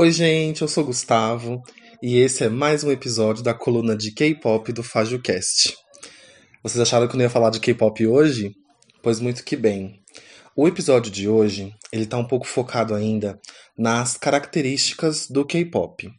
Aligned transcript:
Oi, 0.00 0.10
gente, 0.10 0.62
eu 0.62 0.68
sou 0.68 0.82
Gustavo 0.82 1.62
e 2.02 2.20
esse 2.20 2.42
é 2.42 2.48
mais 2.48 2.82
um 2.82 2.90
episódio 2.90 3.44
da 3.44 3.52
coluna 3.52 3.94
de 3.94 4.10
K-pop 4.12 4.72
do 4.72 4.82
FajoCast. 4.82 5.76
Vocês 6.62 6.80
acharam 6.80 7.06
que 7.06 7.12
eu 7.12 7.18
não 7.18 7.24
ia 7.24 7.28
falar 7.28 7.50
de 7.50 7.60
K-pop 7.60 8.06
hoje? 8.06 8.50
Pois 9.02 9.20
muito 9.20 9.44
que 9.44 9.54
bem. 9.54 10.00
O 10.56 10.66
episódio 10.66 11.12
de 11.12 11.28
hoje, 11.28 11.74
ele 11.92 12.06
tá 12.06 12.16
um 12.16 12.26
pouco 12.26 12.46
focado 12.46 12.94
ainda 12.94 13.38
nas 13.76 14.16
características 14.16 15.28
do 15.28 15.44
K-pop. 15.44 16.10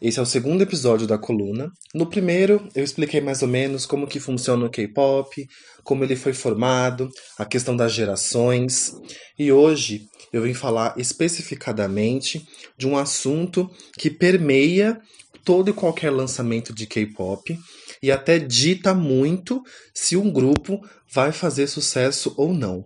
Esse 0.00 0.20
é 0.20 0.22
o 0.22 0.26
segundo 0.26 0.62
episódio 0.62 1.08
da 1.08 1.18
coluna. 1.18 1.72
No 1.92 2.06
primeiro, 2.06 2.68
eu 2.72 2.84
expliquei 2.84 3.20
mais 3.20 3.42
ou 3.42 3.48
menos 3.48 3.84
como 3.84 4.06
que 4.06 4.20
funciona 4.20 4.64
o 4.64 4.70
K-pop, 4.70 5.44
como 5.82 6.04
ele 6.04 6.14
foi 6.14 6.32
formado, 6.32 7.10
a 7.36 7.44
questão 7.44 7.76
das 7.76 7.92
gerações. 7.92 8.94
E 9.36 9.50
hoje 9.50 10.02
eu 10.32 10.42
vim 10.42 10.54
falar 10.54 10.94
especificadamente 10.96 12.46
de 12.76 12.86
um 12.86 12.96
assunto 12.96 13.68
que 13.96 14.08
permeia 14.08 15.00
todo 15.44 15.70
e 15.70 15.72
qualquer 15.72 16.10
lançamento 16.10 16.72
de 16.72 16.86
K-pop 16.86 17.58
e 18.00 18.12
até 18.12 18.38
dita 18.38 18.94
muito 18.94 19.60
se 19.92 20.16
um 20.16 20.30
grupo 20.30 20.80
vai 21.12 21.32
fazer 21.32 21.66
sucesso 21.66 22.32
ou 22.36 22.54
não. 22.54 22.84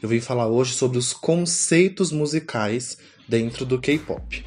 Eu 0.00 0.08
vim 0.08 0.20
falar 0.20 0.46
hoje 0.46 0.74
sobre 0.74 0.96
os 0.96 1.12
conceitos 1.12 2.12
musicais 2.12 2.98
dentro 3.28 3.64
do 3.64 3.80
K-pop. 3.80 4.44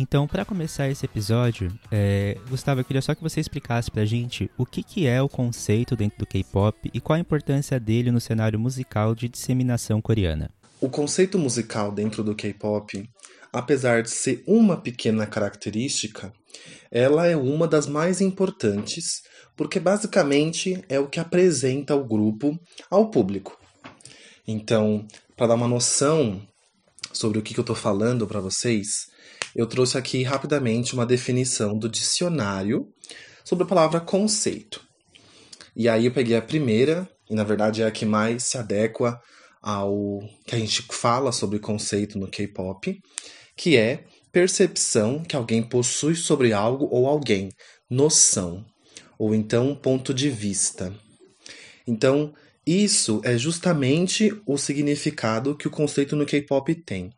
Então, 0.00 0.28
para 0.28 0.44
começar 0.44 0.88
esse 0.88 1.04
episódio, 1.04 1.76
é, 1.90 2.38
Gustavo, 2.48 2.80
eu 2.80 2.84
queria 2.84 3.02
só 3.02 3.16
que 3.16 3.22
você 3.22 3.40
explicasse 3.40 3.90
pra 3.90 4.04
gente 4.04 4.48
o 4.56 4.64
que, 4.64 4.80
que 4.80 5.08
é 5.08 5.20
o 5.20 5.28
conceito 5.28 5.96
dentro 5.96 6.20
do 6.20 6.26
K-pop 6.26 6.88
e 6.94 7.00
qual 7.00 7.16
a 7.16 7.20
importância 7.20 7.80
dele 7.80 8.12
no 8.12 8.20
cenário 8.20 8.60
musical 8.60 9.12
de 9.12 9.28
disseminação 9.28 10.00
coreana. 10.00 10.52
O 10.80 10.88
conceito 10.88 11.36
musical 11.36 11.90
dentro 11.90 12.22
do 12.22 12.36
K-pop, 12.36 13.10
apesar 13.52 14.04
de 14.04 14.10
ser 14.10 14.44
uma 14.46 14.76
pequena 14.76 15.26
característica, 15.26 16.32
ela 16.92 17.26
é 17.26 17.36
uma 17.36 17.66
das 17.66 17.88
mais 17.88 18.20
importantes, 18.20 19.22
porque 19.56 19.80
basicamente 19.80 20.80
é 20.88 21.00
o 21.00 21.08
que 21.08 21.18
apresenta 21.18 21.96
o 21.96 22.06
grupo 22.06 22.56
ao 22.88 23.10
público. 23.10 23.58
Então, 24.46 25.04
para 25.36 25.48
dar 25.48 25.54
uma 25.56 25.66
noção 25.66 26.40
sobre 27.12 27.40
o 27.40 27.42
que, 27.42 27.52
que 27.52 27.58
eu 27.58 27.62
estou 27.62 27.74
falando 27.74 28.28
para 28.28 28.38
vocês, 28.38 29.08
eu 29.54 29.66
trouxe 29.66 29.96
aqui 29.96 30.22
rapidamente 30.22 30.94
uma 30.94 31.06
definição 31.06 31.76
do 31.76 31.88
dicionário 31.88 32.88
sobre 33.44 33.64
a 33.64 33.66
palavra 33.68 34.00
conceito. 34.00 34.80
E 35.74 35.88
aí 35.88 36.06
eu 36.06 36.12
peguei 36.12 36.36
a 36.36 36.42
primeira, 36.42 37.08
e 37.30 37.34
na 37.34 37.44
verdade 37.44 37.82
é 37.82 37.86
a 37.86 37.90
que 37.90 38.04
mais 38.04 38.44
se 38.44 38.58
adequa 38.58 39.20
ao 39.62 40.20
que 40.46 40.54
a 40.54 40.58
gente 40.58 40.82
fala 40.90 41.32
sobre 41.32 41.58
conceito 41.58 42.18
no 42.18 42.28
K-pop, 42.28 43.00
que 43.56 43.76
é 43.76 44.04
percepção 44.32 45.22
que 45.22 45.36
alguém 45.36 45.62
possui 45.62 46.14
sobre 46.14 46.52
algo 46.52 46.88
ou 46.90 47.06
alguém, 47.06 47.50
noção, 47.90 48.64
ou 49.18 49.34
então 49.34 49.74
ponto 49.74 50.14
de 50.14 50.30
vista. 50.30 50.92
Então, 51.86 52.34
isso 52.66 53.20
é 53.24 53.38
justamente 53.38 54.30
o 54.46 54.58
significado 54.58 55.56
que 55.56 55.66
o 55.66 55.70
conceito 55.70 56.14
no 56.14 56.26
K-pop 56.26 56.74
tem. 56.74 57.10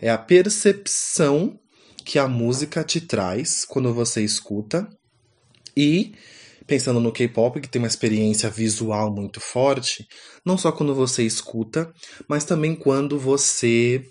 É 0.00 0.10
a 0.10 0.18
percepção 0.18 1.58
que 2.08 2.18
a 2.18 2.26
música 2.26 2.82
te 2.82 3.02
traz 3.02 3.66
quando 3.66 3.92
você 3.92 4.24
escuta. 4.24 4.88
E, 5.76 6.14
pensando 6.66 7.00
no 7.00 7.12
K-pop, 7.12 7.60
que 7.60 7.68
tem 7.68 7.82
uma 7.82 7.86
experiência 7.86 8.48
visual 8.48 9.14
muito 9.14 9.40
forte, 9.40 10.08
não 10.42 10.56
só 10.56 10.72
quando 10.72 10.94
você 10.94 11.22
escuta, 11.22 11.92
mas 12.26 12.46
também 12.46 12.74
quando 12.74 13.18
você 13.18 14.02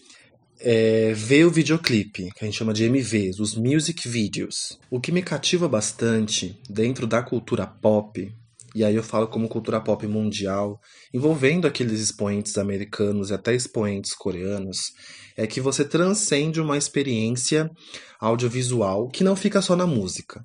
é, 0.59 1.12
vê 1.13 1.44
o 1.44 1.50
videoclipe, 1.50 2.30
que 2.35 2.44
a 2.44 2.46
gente 2.46 2.59
chama 2.59 2.72
de 2.72 2.84
MVs, 2.85 3.40
os 3.40 3.56
music 3.56 4.08
videos. 4.08 4.78
O 4.91 5.02
que 5.02 5.12
me 5.12 5.24
cativa 5.24 5.68
bastante 5.68 6.56
dentro 6.69 7.08
da 7.08 7.24
cultura 7.24 7.66
pop, 7.66 8.31
e 8.78 8.84
aí 8.84 8.96
eu 8.96 9.02
falo 9.02 9.28
como 9.28 9.50
cultura 9.50 9.82
pop 9.82 10.06
mundial, 10.06 10.80
envolvendo 11.12 11.66
aqueles 11.66 12.00
expoentes 12.00 12.60
americanos 12.60 13.32
e 13.32 13.34
até 13.34 13.56
expoentes 13.56 14.14
coreanos, 14.14 14.92
é 15.36 15.48
que 15.48 15.60
você 15.60 15.84
transcende 15.84 16.62
uma 16.62 16.78
experiência 16.78 17.72
audiovisual 18.20 19.10
que 19.10 19.24
não 19.24 19.36
fica 19.36 19.64
só 19.64 19.76
na 19.76 19.88
música. 19.88 20.44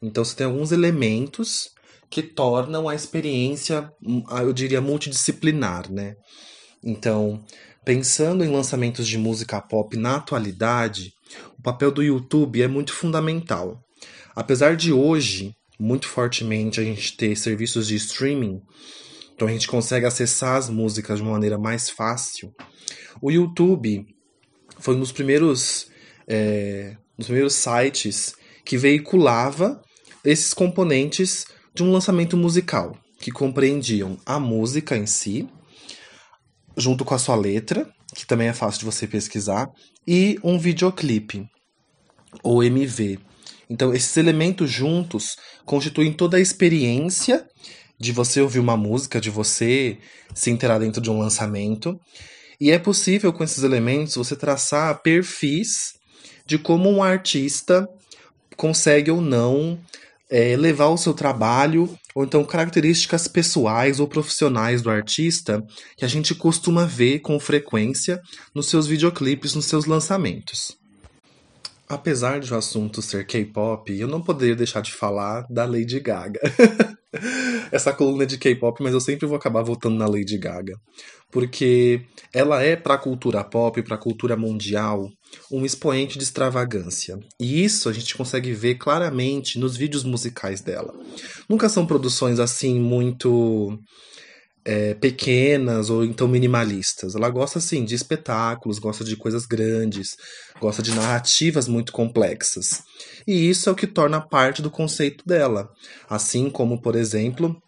Então 0.00 0.24
você 0.24 0.36
tem 0.36 0.46
alguns 0.46 0.70
elementos 0.70 1.68
que 2.08 2.22
tornam 2.22 2.88
a 2.88 2.94
experiência, 2.94 3.90
hum, 4.00 4.22
eu 4.30 4.52
diria, 4.52 4.80
multidisciplinar, 4.80 5.90
né? 5.90 6.14
Então, 6.84 7.42
pensando 7.84 8.44
em 8.44 8.52
lançamentos 8.52 9.08
de 9.08 9.18
música 9.18 9.60
pop 9.60 9.96
na 9.96 10.14
atualidade, 10.14 11.10
o 11.58 11.62
papel 11.62 11.90
do 11.90 12.04
YouTube 12.04 12.62
é 12.62 12.68
muito 12.68 12.92
fundamental. 12.92 13.80
Apesar 14.36 14.76
de 14.76 14.92
hoje, 14.92 15.50
muito 15.84 16.08
fortemente, 16.08 16.80
a 16.80 16.82
gente 16.82 17.14
ter 17.14 17.36
serviços 17.36 17.86
de 17.86 17.96
streaming, 17.96 18.62
então 19.34 19.46
a 19.46 19.50
gente 19.50 19.68
consegue 19.68 20.06
acessar 20.06 20.56
as 20.56 20.70
músicas 20.70 21.18
de 21.18 21.22
uma 21.22 21.32
maneira 21.32 21.58
mais 21.58 21.90
fácil. 21.90 22.54
O 23.20 23.30
YouTube 23.30 24.06
foi 24.78 24.96
um 24.96 25.00
dos 25.00 25.12
primeiros, 25.12 25.88
é, 26.26 26.96
dos 27.18 27.26
primeiros 27.26 27.52
sites 27.54 28.34
que 28.64 28.78
veiculava 28.78 29.82
esses 30.24 30.54
componentes 30.54 31.44
de 31.74 31.82
um 31.82 31.92
lançamento 31.92 32.34
musical, 32.34 32.96
que 33.18 33.30
compreendiam 33.30 34.16
a 34.24 34.40
música 34.40 34.96
em 34.96 35.04
si, 35.04 35.46
junto 36.78 37.04
com 37.04 37.14
a 37.14 37.18
sua 37.18 37.36
letra, 37.36 37.86
que 38.14 38.26
também 38.26 38.48
é 38.48 38.54
fácil 38.54 38.80
de 38.80 38.86
você 38.86 39.06
pesquisar, 39.06 39.68
e 40.06 40.38
um 40.42 40.58
videoclipe, 40.58 41.46
ou 42.42 42.64
MV. 42.64 43.18
Então, 43.68 43.94
esses 43.94 44.16
elementos 44.16 44.70
juntos 44.70 45.36
constituem 45.64 46.12
toda 46.12 46.36
a 46.36 46.40
experiência 46.40 47.46
de 47.98 48.12
você 48.12 48.40
ouvir 48.40 48.58
uma 48.58 48.76
música, 48.76 49.20
de 49.20 49.30
você 49.30 49.98
se 50.34 50.50
inteirar 50.50 50.78
dentro 50.78 51.00
de 51.00 51.10
um 51.10 51.18
lançamento. 51.18 51.98
E 52.60 52.70
é 52.70 52.78
possível, 52.78 53.32
com 53.32 53.44
esses 53.44 53.62
elementos, 53.62 54.14
você 54.14 54.36
traçar 54.36 55.00
perfis 55.02 55.94
de 56.46 56.58
como 56.58 56.90
um 56.90 57.02
artista 57.02 57.88
consegue 58.56 59.10
ou 59.10 59.20
não 59.20 59.78
é, 60.30 60.56
levar 60.56 60.88
o 60.88 60.96
seu 60.96 61.14
trabalho, 61.14 61.96
ou 62.14 62.24
então 62.24 62.44
características 62.44 63.28
pessoais 63.28 64.00
ou 64.00 64.08
profissionais 64.08 64.82
do 64.82 64.90
artista 64.90 65.62
que 65.96 66.04
a 66.04 66.08
gente 66.08 66.34
costuma 66.34 66.84
ver 66.84 67.20
com 67.20 67.38
frequência 67.40 68.20
nos 68.54 68.68
seus 68.68 68.86
videoclipes, 68.86 69.54
nos 69.54 69.66
seus 69.66 69.84
lançamentos. 69.84 70.83
Apesar 71.88 72.40
de 72.40 72.52
o 72.52 72.56
assunto 72.56 73.02
ser 73.02 73.26
K-pop, 73.26 73.92
eu 73.92 74.08
não 74.08 74.22
poderia 74.22 74.56
deixar 74.56 74.80
de 74.80 74.92
falar 74.92 75.46
da 75.50 75.64
Lady 75.66 76.00
Gaga. 76.00 76.40
Essa 77.70 77.92
coluna 77.92 78.24
é 78.24 78.26
de 78.26 78.38
K-pop, 78.38 78.82
mas 78.82 78.92
eu 78.92 79.00
sempre 79.00 79.26
vou 79.26 79.36
acabar 79.36 79.62
voltando 79.62 79.96
na 79.96 80.06
Lady 80.06 80.38
Gaga. 80.38 80.76
Porque 81.30 82.02
ela 82.32 82.62
é, 82.62 82.76
para 82.76 82.94
a 82.94 82.98
cultura 82.98 83.44
pop, 83.44 83.82
para 83.82 83.96
a 83.96 83.98
cultura 83.98 84.36
mundial, 84.36 85.08
um 85.50 85.64
expoente 85.64 86.16
de 86.16 86.24
extravagância. 86.24 87.18
E 87.40 87.62
isso 87.64 87.88
a 87.88 87.92
gente 87.92 88.16
consegue 88.16 88.52
ver 88.52 88.76
claramente 88.76 89.58
nos 89.58 89.76
vídeos 89.76 90.04
musicais 90.04 90.60
dela. 90.60 90.94
Nunca 91.48 91.68
são 91.68 91.86
produções 91.86 92.38
assim 92.38 92.78
muito 92.80 93.78
é, 94.64 94.94
pequenas 94.94 95.90
ou 95.90 96.04
então 96.04 96.26
minimalistas. 96.26 97.14
Ela 97.14 97.28
gosta, 97.28 97.58
assim, 97.58 97.84
de 97.84 97.94
espetáculos, 97.94 98.78
gosta 98.78 99.04
de 99.04 99.16
coisas 99.16 99.44
grandes, 99.44 100.16
gosta 100.60 100.82
de 100.82 100.92
narrativas 100.92 101.68
muito 101.68 101.92
complexas. 101.92 102.82
E 103.26 103.48
isso 103.48 103.68
é 103.68 103.72
o 103.72 103.76
que 103.76 103.86
torna 103.86 104.20
parte 104.20 104.62
do 104.62 104.70
conceito 104.70 105.24
dela. 105.26 105.70
Assim 106.08 106.48
como, 106.48 106.80
por 106.80 106.96
exemplo, 106.96 107.60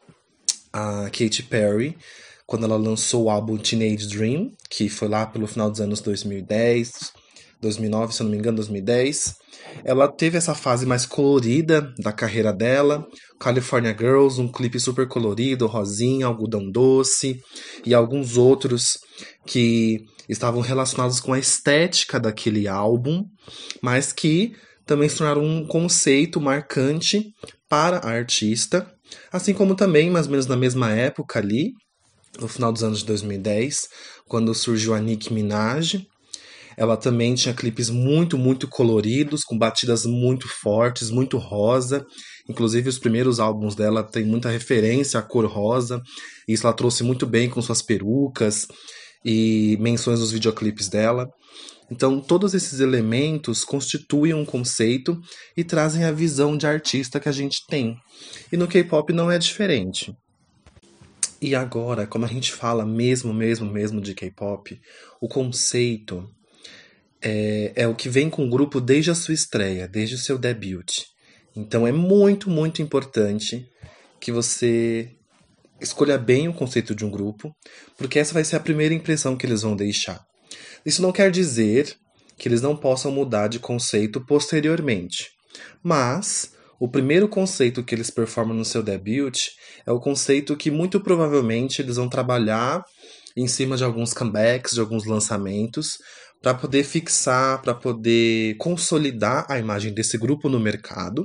a 0.73 1.05
Katy 1.05 1.43
Perry, 1.45 1.97
quando 2.47 2.65
ela 2.65 2.77
lançou 2.77 3.25
o 3.25 3.31
álbum 3.31 3.57
Teenage 3.57 4.09
Dream, 4.09 4.53
que 4.71 4.89
foi 4.89 5.09
lá 5.09 5.27
pelo 5.27 5.47
final 5.47 5.71
dos 5.71 5.81
anos 5.81 6.01
2010, 6.01 7.13
2009, 7.61 8.15
se 8.15 8.23
eu 8.23 8.25
não 8.25 8.31
me 8.31 8.39
engano, 8.39 8.57
2010. 8.57 9.35
Ela 9.85 10.09
teve 10.09 10.39
essa 10.39 10.55
fase 10.55 10.87
mais 10.87 11.05
colorida 11.05 11.93
da 11.99 12.13
carreira 12.13 12.53
dela, 12.53 13.07
California 13.39 13.95
Girls, 13.99 14.41
um 14.41 14.51
clipe 14.51 14.81
super 14.81 15.07
colorido, 15.07 15.67
rosinha, 15.67 16.27
algodão 16.27 16.71
doce 16.71 17.41
e 17.85 17.95
alguns 17.95 18.37
outros 18.37 18.99
que 19.47 20.01
estavam 20.29 20.61
relacionados 20.61 21.21
com 21.21 21.33
a 21.33 21.39
estética 21.39 22.19
daquele 22.19 22.67
álbum, 22.67 23.25
mas 23.83 24.13
que 24.13 24.53
também 24.85 25.09
se 25.09 25.19
tornaram 25.19 25.45
um 25.45 25.67
conceito 25.67 26.41
marcante 26.41 27.33
para 27.69 27.99
a 27.99 28.11
artista, 28.11 28.91
assim 29.33 29.53
como 29.53 29.75
também, 29.75 30.11
mais 30.11 30.27
ou 30.27 30.33
menos 30.33 30.47
na 30.47 30.57
mesma 30.57 30.93
época 30.93 31.39
ali, 31.39 31.73
no 32.41 32.49
final 32.49 32.73
dos 32.73 32.83
anos 32.83 33.01
de 33.01 33.07
2010, 33.07 33.89
quando 34.27 34.55
surgiu 34.55 34.95
a 34.95 35.01
Nicki 35.01 35.33
Minaj, 35.33 36.07
ela 36.77 36.97
também 36.97 37.35
tinha 37.35 37.55
clipes 37.55 37.89
muito, 37.89 38.37
muito 38.37 38.69
coloridos, 38.69 39.43
com 39.43 39.57
batidas 39.57 40.05
muito 40.05 40.47
fortes, 40.47 41.11
muito 41.11 41.39
rosa. 41.39 42.05
Inclusive, 42.49 42.89
os 42.89 42.99
primeiros 42.99 43.41
álbuns 43.41 43.75
dela 43.75 44.03
têm 44.03 44.25
muita 44.25 44.49
referência 44.49 45.19
à 45.19 45.23
cor 45.23 45.47
rosa. 45.47 46.01
Isso 46.47 46.67
ela 46.67 46.77
trouxe 46.77 47.03
muito 47.03 47.27
bem 47.27 47.51
com 47.51 47.61
suas 47.61 47.83
perucas 47.83 48.67
e 49.25 49.77
menções 49.81 50.21
nos 50.21 50.31
videoclipes 50.31 50.89
dela. 50.89 51.29
Então, 51.91 52.21
todos 52.21 52.55
esses 52.55 52.81
elementos 52.81 53.65
constituem 53.65 54.35
um 54.35 54.45
conceito 54.45 55.21
e 55.57 55.63
trazem 55.63 56.05
a 56.05 56.13
visão 56.13 56.57
de 56.57 56.67
artista 56.67 57.21
que 57.21 57.29
a 57.29 57.33
gente 57.33 57.65
tem. 57.69 57.97
E 58.53 58.57
no 58.57 58.67
K-pop 58.67 59.13
não 59.13 59.31
é 59.31 59.39
diferente. 59.39 60.13
E 61.41 61.55
agora, 61.55 62.07
como 62.07 62.25
a 62.25 62.29
gente 62.29 62.53
fala 62.53 62.85
mesmo, 62.85 63.33
mesmo, 63.33 63.71
mesmo 63.71 64.01
de 64.01 64.15
K-pop, 64.15 64.81
o 65.21 65.29
conceito 65.29 66.29
é, 67.23 67.73
é 67.77 67.89
o 67.89 67.95
que 67.95 68.09
vem 68.09 68.31
com 68.31 68.47
o 68.47 68.51
grupo 68.51 68.81
desde 68.81 69.11
a 69.11 69.15
sua 69.15 69.35
estreia, 69.35 69.87
desde 69.87 70.15
o 70.15 70.19
seu 70.19 70.39
debut. 70.39 71.05
Então 71.57 71.87
é 71.87 71.93
muito, 71.93 72.51
muito 72.51 72.83
importante 72.83 73.67
que 74.21 74.31
você 74.31 75.11
escolha 75.81 76.19
bem 76.19 76.49
o 76.49 76.55
conceito 76.55 76.95
de 76.95 77.05
um 77.05 77.11
grupo, 77.11 77.55
porque 77.97 78.19
essa 78.19 78.35
vai 78.35 78.45
ser 78.45 78.57
a 78.57 78.61
primeira 78.61 78.95
impressão 78.95 79.37
que 79.37 79.47
eles 79.47 79.63
vão 79.63 79.75
deixar. 79.75 80.21
Isso 80.85 81.03
não 81.03 81.13
quer 81.13 81.31
dizer 81.31 81.97
que 82.39 82.49
eles 82.49 82.61
não 82.61 82.77
possam 82.77 83.11
mudar 83.11 83.49
de 83.49 83.59
conceito 83.59 84.25
posteriormente, 84.25 85.31
mas 85.83 86.53
o 86.79 86.89
primeiro 86.89 87.27
conceito 87.29 87.83
que 87.83 87.95
eles 87.95 88.11
performam 88.11 88.55
no 88.55 88.65
seu 88.65 88.83
debut 88.83 89.39
é 89.87 89.93
o 89.93 90.01
conceito 90.01 90.57
que 90.57 90.71
muito 90.71 91.01
provavelmente 91.01 91.81
eles 91.81 91.97
vão 91.97 92.09
trabalhar 92.09 92.85
em 93.37 93.47
cima 93.47 93.77
de 93.77 93.85
alguns 93.85 94.13
comebacks, 94.13 94.73
de 94.73 94.81
alguns 94.81 95.05
lançamentos, 95.05 95.99
para 96.43 96.55
poder 96.55 96.85
fixar, 96.85 97.61
para 97.63 97.75
poder 97.75 98.57
consolidar 98.57 99.47
a 99.49 99.59
imagem 99.59 99.93
desse 99.93 100.17
grupo 100.17 100.49
no 100.49 100.61
mercado 100.61 101.25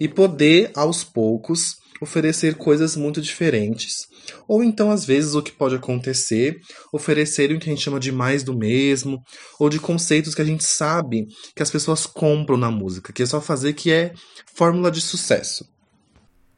e 0.00 0.08
poder, 0.08 0.70
aos 0.74 1.04
poucos, 1.04 1.76
oferecer 2.00 2.56
coisas 2.56 2.96
muito 2.96 3.20
diferentes. 3.20 4.06
Ou 4.48 4.62
então, 4.62 4.90
às 4.90 5.04
vezes, 5.04 5.34
o 5.34 5.42
que 5.42 5.52
pode 5.52 5.76
acontecer, 5.76 6.56
oferecer 6.92 7.52
o 7.52 7.58
que 7.58 7.70
a 7.70 7.72
gente 7.72 7.84
chama 7.84 8.00
de 8.00 8.12
mais 8.12 8.42
do 8.42 8.56
mesmo, 8.56 9.22
ou 9.58 9.68
de 9.68 9.78
conceitos 9.78 10.34
que 10.34 10.42
a 10.42 10.44
gente 10.44 10.64
sabe 10.64 11.26
que 11.54 11.62
as 11.62 11.70
pessoas 11.70 12.06
compram 12.06 12.56
na 12.56 12.70
música, 12.70 13.12
que 13.12 13.22
é 13.22 13.26
só 13.26 13.40
fazer 13.40 13.72
que 13.72 13.90
é 13.90 14.12
fórmula 14.54 14.90
de 14.90 15.00
sucesso. 15.00 15.64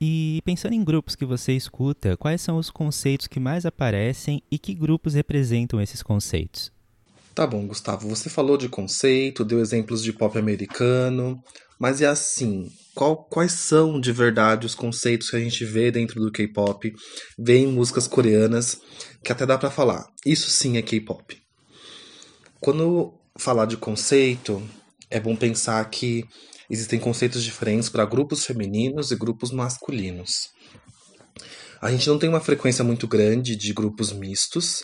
E 0.01 0.41
pensando 0.45 0.75
em 0.75 0.85
grupos 0.85 1.17
que 1.17 1.25
você 1.25 1.53
escuta, 1.53 2.17
quais 2.17 2.41
são 2.41 2.57
os 2.57 2.71
conceitos 2.71 3.27
que 3.27 3.41
mais 3.41 3.67
aparecem 3.67 4.41
e 4.51 4.59
que 4.59 4.73
grupos 4.73 5.15
representam 5.15 5.81
esses 5.81 6.03
conceitos? 6.03 6.73
Tá 7.39 7.47
bom, 7.47 7.69
Gustavo, 7.69 8.09
você 8.09 8.29
falou 8.29 8.57
de 8.57 8.69
conceito, 8.69 9.45
deu 9.45 9.61
exemplos 9.61 10.03
de 10.03 10.13
pop 10.13 10.37
americano, 10.37 11.41
mas 11.79 12.03
é 12.03 12.07
assim, 12.07 12.69
qual, 12.97 13.17
quais 13.17 13.53
são 13.53 14.01
de 14.01 14.11
verdade 14.11 14.67
os 14.67 14.75
conceitos 14.75 15.31
que 15.31 15.37
a 15.37 15.39
gente 15.39 15.65
vê 15.65 15.93
dentro 15.93 16.21
do 16.21 16.33
K-pop, 16.33 16.93
vê 17.39 17.59
em 17.59 17.69
músicas 17.69 18.09
coreanas, 18.09 18.81
que 19.23 19.31
até 19.31 19.47
dá 19.47 19.57
para 19.57 19.71
falar, 19.71 20.05
isso 20.27 20.51
sim 20.51 20.79
é 20.79 20.83
K-pop. 20.83 21.41
Quando 22.59 23.15
falar 23.39 23.67
de 23.67 23.77
conceito, 23.77 24.61
é 25.09 25.21
bom 25.21 25.37
pensar 25.37 25.89
que 25.91 26.25
existem 26.69 26.99
conceitos 26.99 27.45
diferentes 27.45 27.89
para 27.89 28.05
grupos 28.05 28.45
femininos 28.45 29.13
e 29.13 29.17
grupos 29.17 29.53
masculinos. 29.53 30.49
A 31.81 31.89
gente 31.89 32.09
não 32.09 32.19
tem 32.19 32.29
uma 32.29 32.41
frequência 32.41 32.83
muito 32.83 33.07
grande 33.07 33.55
de 33.55 33.73
grupos 33.73 34.13
mistos, 34.13 34.83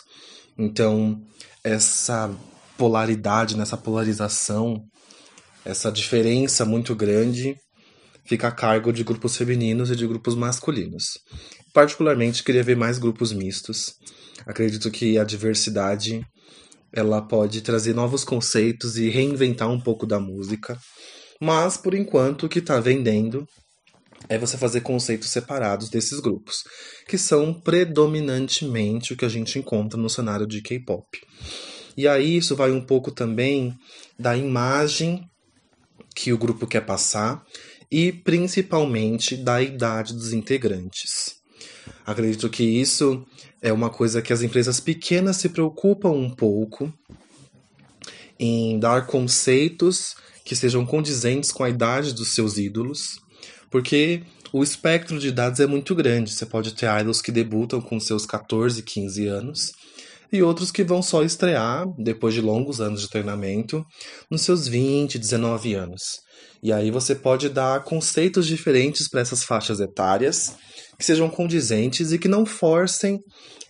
então 0.56 1.20
essa 1.64 2.30
polaridade, 2.76 3.56
nessa 3.56 3.76
polarização, 3.76 4.84
essa 5.64 5.90
diferença 5.90 6.64
muito 6.66 6.94
grande 6.94 7.56
fica 8.26 8.48
a 8.48 8.52
cargo 8.52 8.92
de 8.92 9.02
grupos 9.02 9.36
femininos 9.36 9.90
e 9.90 9.96
de 9.96 10.06
grupos 10.06 10.34
masculinos. 10.34 11.18
Particularmente 11.72 12.44
queria 12.44 12.62
ver 12.62 12.76
mais 12.76 12.98
grupos 12.98 13.32
mistos. 13.32 13.94
Acredito 14.46 14.90
que 14.90 15.18
a 15.18 15.24
diversidade 15.24 16.24
ela 16.92 17.20
pode 17.20 17.60
trazer 17.60 17.94
novos 17.94 18.24
conceitos 18.24 18.96
e 18.96 19.08
reinventar 19.08 19.68
um 19.68 19.80
pouco 19.80 20.06
da 20.06 20.20
música. 20.20 20.78
Mas 21.40 21.76
por 21.76 21.94
enquanto 21.94 22.44
o 22.44 22.48
que 22.48 22.60
está 22.60 22.78
vendendo 22.78 23.46
é 24.28 24.38
você 24.38 24.56
fazer 24.56 24.80
conceitos 24.80 25.28
separados 25.30 25.88
desses 25.88 26.20
grupos, 26.20 26.64
que 27.06 27.18
são 27.18 27.52
predominantemente 27.52 29.12
o 29.12 29.16
que 29.16 29.24
a 29.24 29.28
gente 29.28 29.58
encontra 29.58 30.00
no 30.00 30.08
cenário 30.08 30.46
de 30.46 30.62
K-pop. 30.62 31.06
E 31.96 32.08
aí 32.08 32.36
isso 32.36 32.56
vai 32.56 32.72
um 32.72 32.80
pouco 32.80 33.10
também 33.10 33.74
da 34.18 34.36
imagem 34.36 35.24
que 36.14 36.32
o 36.32 36.38
grupo 36.38 36.66
quer 36.66 36.80
passar 36.80 37.42
e 37.90 38.12
principalmente 38.12 39.36
da 39.36 39.62
idade 39.62 40.14
dos 40.14 40.32
integrantes. 40.32 41.36
Acredito 42.04 42.48
que 42.48 42.64
isso 42.64 43.24
é 43.62 43.72
uma 43.72 43.90
coisa 43.90 44.22
que 44.22 44.32
as 44.32 44.42
empresas 44.42 44.80
pequenas 44.80 45.36
se 45.36 45.48
preocupam 45.48 46.10
um 46.10 46.30
pouco 46.30 46.92
em 48.38 48.78
dar 48.78 49.06
conceitos 49.06 50.14
que 50.44 50.56
sejam 50.56 50.84
condizentes 50.84 51.52
com 51.52 51.62
a 51.62 51.70
idade 51.70 52.12
dos 52.12 52.34
seus 52.34 52.58
ídolos 52.58 53.23
porque 53.74 54.22
o 54.52 54.62
espectro 54.62 55.18
de 55.18 55.26
idades 55.26 55.58
é 55.58 55.66
muito 55.66 55.96
grande. 55.96 56.32
Você 56.32 56.46
pode 56.46 56.74
ter 56.74 56.86
idols 57.00 57.20
que 57.20 57.32
debutam 57.32 57.80
com 57.80 57.98
seus 57.98 58.24
14, 58.24 58.80
15 58.80 59.26
anos 59.26 59.72
e 60.32 60.40
outros 60.44 60.70
que 60.70 60.84
vão 60.84 61.02
só 61.02 61.24
estrear, 61.24 61.84
depois 61.98 62.34
de 62.34 62.40
longos 62.40 62.80
anos 62.80 63.00
de 63.00 63.10
treinamento, 63.10 63.84
nos 64.30 64.42
seus 64.42 64.68
20, 64.68 65.18
19 65.18 65.74
anos. 65.74 66.02
E 66.62 66.72
aí 66.72 66.88
você 66.92 67.16
pode 67.16 67.48
dar 67.48 67.82
conceitos 67.82 68.46
diferentes 68.46 69.08
para 69.08 69.22
essas 69.22 69.42
faixas 69.42 69.80
etárias 69.80 70.54
que 70.96 71.04
sejam 71.04 71.28
condizentes 71.28 72.12
e 72.12 72.18
que 72.18 72.28
não 72.28 72.46
forcem 72.46 73.18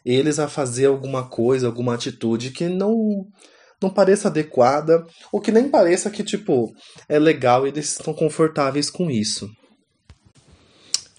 eles 0.04 0.38
a 0.38 0.48
fazer 0.48 0.84
alguma 0.84 1.26
coisa, 1.30 1.66
alguma 1.66 1.94
atitude 1.94 2.50
que 2.50 2.68
não 2.68 2.94
não 3.82 3.88
pareça 3.88 4.28
adequada 4.28 5.02
ou 5.32 5.40
que 5.40 5.50
nem 5.50 5.70
pareça 5.70 6.10
que 6.10 6.22
tipo 6.22 6.70
é 7.08 7.18
legal 7.18 7.66
e 7.66 7.70
eles 7.70 7.92
estão 7.92 8.12
confortáveis 8.12 8.90
com 8.90 9.10
isso. 9.10 9.48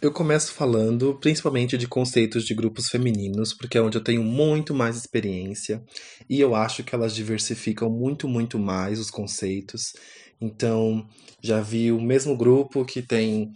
Eu 0.05 0.11
começo 0.11 0.53
falando 0.53 1.17
principalmente 1.19 1.79
de 1.79 1.87
conceitos 1.87 2.45
de 2.45 2.53
grupos 2.53 2.89
femininos, 2.89 3.55
porque 3.55 3.75
é 3.75 3.81
onde 3.81 3.97
eu 3.97 4.03
tenho 4.03 4.23
muito 4.23 4.71
mais 4.71 4.95
experiência 4.95 5.83
e 6.29 6.39
eu 6.39 6.53
acho 6.53 6.83
que 6.83 6.93
elas 6.93 7.15
diversificam 7.15 7.89
muito, 7.89 8.27
muito 8.27 8.59
mais 8.59 8.99
os 8.99 9.09
conceitos. 9.09 9.93
Então, 10.39 11.03
já 11.41 11.59
vi 11.59 11.91
o 11.91 11.99
mesmo 11.99 12.37
grupo 12.37 12.85
que 12.85 13.01
tem 13.01 13.49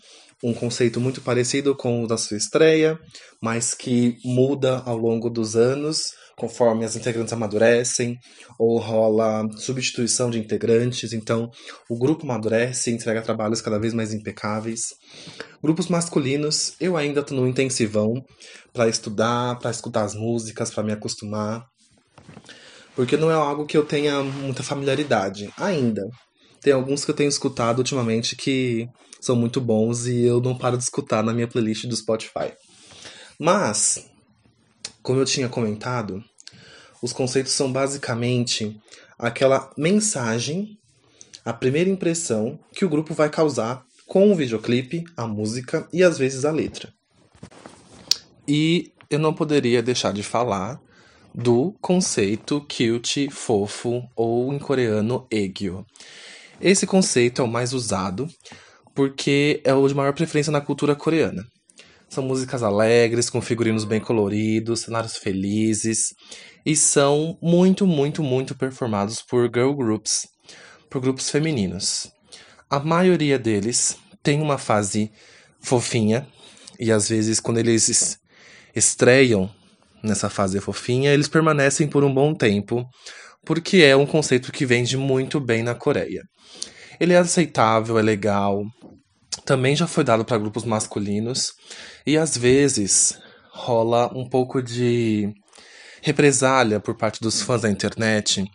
um 0.44 0.52
conceito 0.52 1.00
muito 1.00 1.22
parecido 1.22 1.76
com 1.76 2.04
o 2.04 2.08
da 2.08 2.18
sua 2.18 2.38
estreia, 2.38 3.00
mas 3.40 3.76
que 3.76 4.18
muda 4.26 4.80
ao 4.88 4.98
longo 4.98 5.30
dos 5.30 5.56
anos 5.56 6.14
conforme 6.40 6.86
as 6.86 6.96
integrantes 6.96 7.34
amadurecem, 7.34 8.18
ou 8.58 8.80
rola 8.80 9.48
substituição 9.58 10.30
de 10.30 10.40
integrantes, 10.40 11.14
então 11.14 11.52
o 11.90 11.98
grupo 11.98 12.26
amadurece 12.26 12.90
e 12.90 12.94
entrega 12.94 13.22
trabalhos 13.22 13.62
cada 13.62 13.78
vez 13.78 13.94
mais 13.94 14.14
impecáveis. 14.14 14.82
Grupos 15.62 15.88
masculinos, 15.88 16.74
eu 16.80 16.98
ainda 16.98 17.20
estou 17.20 17.38
no 17.38 17.48
intensivão 17.48 18.14
para 18.74 18.88
estudar, 18.88 19.60
para 19.60 19.70
escutar 19.70 20.04
as 20.04 20.16
músicas, 20.16 20.72
para 20.72 20.84
me 20.84 20.94
acostumar, 20.94 21.64
porque 22.96 23.18
não 23.18 23.30
é 23.30 23.34
algo 23.34 23.66
que 23.66 23.78
eu 23.78 23.86
tenha 23.86 24.24
muita 24.24 24.64
familiaridade 24.64 25.50
ainda. 25.58 26.04
Tem 26.62 26.74
alguns 26.74 27.06
que 27.06 27.12
eu 27.12 27.16
tenho 27.16 27.30
escutado 27.30 27.80
ultimamente 27.80 28.36
que 28.36 28.88
são 29.22 29.36
muito 29.36 29.62
bons 29.62 30.06
e 30.08 30.24
eu 30.24 30.42
não 30.42 30.58
paro 30.58 30.78
de 30.78 30.84
escutar 30.84 31.24
na 31.24 31.34
minha 31.34 31.48
playlist 31.48 31.86
do 31.86 31.96
Spotify. 31.96 32.54
Mas 33.40 34.09
Como 35.02 35.20
eu 35.20 35.26
tinha 35.26 35.50
comentado, 35.50 36.24
os 37.02 37.14
conceitos 37.14 37.54
são 37.54 37.72
basicamente 37.72 38.80
aquela 39.18 39.72
mensagem, 39.78 40.78
a 41.44 41.54
primeira 41.54 41.90
impressão 41.90 42.60
que 42.74 42.86
o 42.86 42.90
grupo 42.90 43.14
vai 43.14 43.30
causar 43.30 43.84
com 44.06 44.32
o 44.32 44.36
videoclipe, 44.36 45.04
a 45.16 45.28
música 45.28 45.88
e 45.94 46.04
às 46.04 46.18
vezes 46.18 46.44
a 46.46 46.52
letra. 46.52 46.92
E 48.48 48.92
eu 49.10 49.20
não 49.20 49.34
poderia 49.34 49.82
deixar 49.82 50.12
de 50.12 50.24
falar 50.24 50.82
do 51.34 51.76
conceito 51.80 52.62
cute, 52.62 53.30
fofo 53.30 54.04
ou 54.16 54.54
em 54.54 54.60
coreano 54.60 55.28
egyo. 55.32 55.86
Esse 56.60 56.86
conceito 56.86 57.42
é 57.42 57.46
o 57.46 57.48
mais 57.48 57.74
usado 57.74 58.28
porque 58.94 59.62
é 59.64 59.74
o 59.74 59.88
de 59.88 59.94
maior 59.94 60.14
preferência 60.14 60.52
na 60.52 60.60
cultura 60.60 60.96
coreana. 60.96 61.46
São 62.10 62.24
músicas 62.24 62.64
alegres, 62.64 63.30
com 63.30 63.40
figurinos 63.40 63.86
bem 63.86 64.00
coloridos, 64.00 64.82
cenários 64.82 65.16
felizes 65.16 66.16
e 66.66 66.76
são 66.76 67.38
muito, 67.42 67.86
muito, 67.86 68.24
muito 68.24 68.56
performados 68.56 69.22
por 69.22 69.44
girl 69.46 69.74
groups, 69.74 70.28
por 70.90 71.00
grupos 71.02 71.30
femininos. 71.30 72.12
A 72.68 72.80
maioria 72.80 73.38
deles 73.38 73.96
tem 74.24 74.42
uma 74.42 74.58
fase 74.58 75.12
fofinha 75.60 76.28
e 76.80 76.92
às 76.92 77.08
vezes 77.08 77.40
quando 77.40 77.60
eles 77.60 78.20
estreiam 78.76 79.50
nessa 80.04 80.30
fase 80.30 80.60
fofinha, 80.60 81.14
eles 81.14 81.28
permanecem 81.28 81.88
por 81.88 82.04
um 82.04 82.14
bom 82.14 82.34
tempo, 82.34 82.90
porque 83.46 83.78
é 83.78 83.96
um 83.96 84.06
conceito 84.06 84.52
que 84.52 84.66
vende 84.66 84.98
muito 84.98 85.40
bem 85.40 85.62
na 85.62 85.76
Coreia. 85.76 86.24
Ele 87.00 87.14
é 87.14 87.18
aceitável, 87.18 88.00
é 88.00 88.02
legal, 88.02 88.64
também 89.46 89.76
já 89.76 89.88
foi 89.88 90.04
dado 90.04 90.26
para 90.26 90.38
grupos 90.38 90.64
masculinos 90.64 91.54
e 92.06 92.18
às 92.18 92.38
vezes 92.38 93.18
rola 93.52 94.12
um 94.16 94.28
pouco 94.28 94.62
de 94.62 95.34
represália 96.02 96.80
por 96.80 96.96
parte 96.96 97.22
dos 97.22 97.42
fãs 97.42 97.62
da 97.62 97.70
internet, 97.70 98.46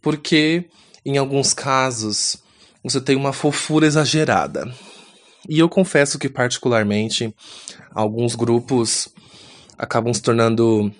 porque 0.00 0.68
em 1.04 1.18
alguns 1.18 1.52
casos 1.52 2.38
você 2.82 3.00
tem 3.00 3.16
uma 3.16 3.32
fofura 3.32 3.86
exagerada. 3.86 4.72
E 5.48 5.58
eu 5.58 5.68
confesso 5.68 6.18
que, 6.18 6.28
particularmente, 6.28 7.34
alguns 7.92 8.34
grupos 8.34 9.08
acabam 9.78 10.12
se 10.12 10.22
tornando 10.22 10.92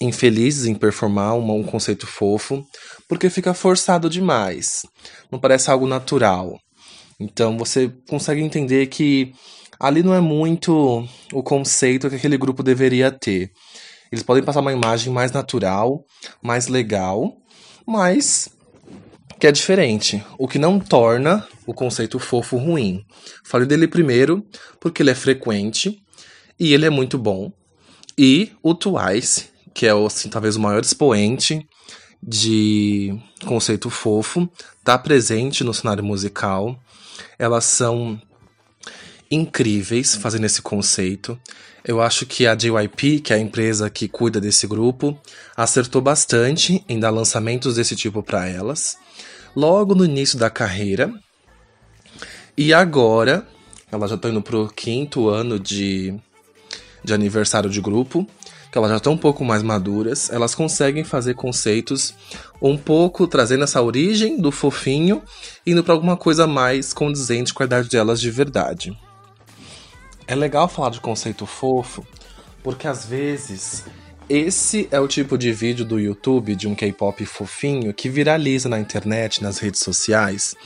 infelizes 0.00 0.66
em 0.66 0.74
performar 0.74 1.34
um, 1.34 1.62
conceito 1.62 2.06
fofo, 2.06 2.66
porque 3.08 3.30
fica 3.30 3.54
forçado 3.54 4.10
demais. 4.10 4.82
Não 5.30 5.38
parece 5.38 5.70
algo 5.70 5.86
natural. 5.86 6.58
Então 7.18 7.56
você 7.56 7.92
consegue 8.08 8.42
entender 8.42 8.86
que 8.86 9.32
ali 9.80 10.02
não 10.02 10.14
é 10.14 10.20
muito 10.20 11.06
o 11.32 11.42
conceito 11.42 12.08
que 12.08 12.16
aquele 12.16 12.36
grupo 12.36 12.62
deveria 12.62 13.10
ter. 13.10 13.50
Eles 14.10 14.22
podem 14.22 14.42
passar 14.42 14.60
uma 14.60 14.72
imagem 14.72 15.12
mais 15.12 15.32
natural, 15.32 16.04
mais 16.42 16.68
legal, 16.68 17.36
mas 17.86 18.48
que 19.38 19.46
é 19.46 19.52
diferente, 19.52 20.24
o 20.38 20.48
que 20.48 20.58
não 20.58 20.78
torna 20.78 21.46
o 21.66 21.74
conceito 21.74 22.18
fofo 22.18 22.56
ruim. 22.56 23.04
Falei 23.44 23.66
dele 23.66 23.86
primeiro 23.86 24.46
porque 24.80 25.02
ele 25.02 25.10
é 25.10 25.14
frequente 25.14 25.98
e 26.58 26.72
ele 26.72 26.86
é 26.86 26.90
muito 26.90 27.18
bom. 27.18 27.52
E 28.16 28.52
o 28.62 28.74
Twice, 28.74 29.50
que 29.74 29.86
é 29.86 29.92
assim, 29.92 30.30
talvez 30.30 30.56
o 30.56 30.60
maior 30.60 30.80
expoente 30.80 31.66
de 32.22 33.14
conceito 33.44 33.90
fofo, 33.90 34.48
está 34.78 34.96
presente 34.96 35.62
no 35.62 35.74
cenário 35.74 36.02
musical. 36.02 36.78
Elas 37.38 37.64
são 37.64 38.20
incríveis 39.30 40.14
fazendo 40.14 40.44
esse 40.44 40.62
conceito. 40.62 41.38
Eu 41.84 42.00
acho 42.00 42.26
que 42.26 42.46
a 42.46 42.54
JYP, 42.54 43.20
que 43.20 43.32
é 43.32 43.36
a 43.36 43.38
empresa 43.38 43.88
que 43.88 44.08
cuida 44.08 44.40
desse 44.40 44.66
grupo, 44.66 45.18
acertou 45.56 46.02
bastante 46.02 46.84
em 46.88 46.98
dar 46.98 47.10
lançamentos 47.10 47.76
desse 47.76 47.94
tipo 47.94 48.22
para 48.22 48.48
elas. 48.48 48.96
Logo 49.54 49.94
no 49.94 50.04
início 50.04 50.38
da 50.38 50.50
carreira. 50.50 51.12
E 52.56 52.72
agora, 52.72 53.46
elas 53.90 54.10
já 54.10 54.16
estão 54.16 54.30
indo 54.30 54.42
pro 54.42 54.68
quinto 54.68 55.28
ano 55.28 55.58
de 55.58 56.14
de 57.06 57.14
aniversário 57.14 57.70
de 57.70 57.80
grupo, 57.80 58.26
elas 58.78 58.90
já 58.90 58.96
estão 58.96 59.12
um 59.12 59.18
pouco 59.18 59.44
mais 59.44 59.62
maduras, 59.62 60.30
elas 60.30 60.54
conseguem 60.54 61.04
fazer 61.04 61.34
conceitos 61.34 62.14
um 62.60 62.76
pouco 62.76 63.26
trazendo 63.26 63.64
essa 63.64 63.82
origem 63.82 64.40
do 64.40 64.50
fofinho, 64.50 65.22
indo 65.66 65.82
para 65.82 65.94
alguma 65.94 66.16
coisa 66.16 66.46
mais 66.46 66.92
condizente 66.92 67.52
com 67.52 67.62
a 67.62 67.66
idade 67.66 67.88
delas 67.88 68.20
de 68.20 68.30
verdade. 68.30 68.96
É 70.26 70.34
legal 70.34 70.68
falar 70.68 70.90
de 70.90 71.00
conceito 71.00 71.46
fofo, 71.46 72.04
porque 72.62 72.88
às 72.88 73.06
vezes 73.06 73.84
esse 74.28 74.88
é 74.90 74.98
o 74.98 75.06
tipo 75.06 75.38
de 75.38 75.52
vídeo 75.52 75.84
do 75.84 76.00
YouTube 76.00 76.56
de 76.56 76.66
um 76.66 76.74
K-pop 76.74 77.24
fofinho 77.24 77.94
que 77.94 78.08
viraliza 78.08 78.68
na 78.68 78.80
internet, 78.80 79.40
nas 79.40 79.58
redes 79.58 79.80
sociais, 79.80 80.56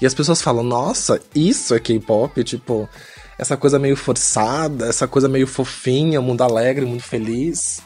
e 0.00 0.06
as 0.06 0.14
pessoas 0.14 0.40
falam: 0.40 0.62
"Nossa, 0.62 1.20
isso 1.34 1.74
é 1.74 1.80
K-pop", 1.80 2.44
tipo, 2.44 2.88
essa 3.38 3.56
coisa 3.56 3.78
meio 3.78 3.96
forçada, 3.96 4.88
essa 4.88 5.06
coisa 5.06 5.28
meio 5.28 5.46
fofinha, 5.46 6.20
mundo 6.20 6.42
alegre, 6.42 6.84
mundo 6.84 7.02
feliz. 7.02 7.80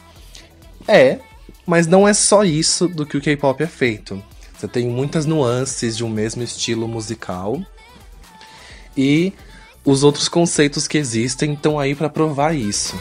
É, 0.87 1.19
mas 1.65 1.85
não 1.85 2.07
é 2.07 2.13
só 2.13 2.43
isso 2.43 2.87
do 2.87 3.05
que 3.05 3.15
o 3.15 3.21
K-pop 3.21 3.61
é 3.61 3.67
feito. 3.67 4.21
Você 4.57 4.67
tem 4.67 4.87
muitas 4.87 5.27
nuances 5.27 5.95
de 5.95 6.03
um 6.03 6.09
mesmo 6.09 6.41
estilo 6.41 6.87
musical. 6.87 7.61
E 8.97 9.31
os 9.85 10.03
outros 10.03 10.27
conceitos 10.27 10.87
que 10.87 10.97
existem 10.97 11.53
estão 11.53 11.77
aí 11.77 11.93
para 11.93 12.09
provar 12.09 12.55
isso. 12.55 12.99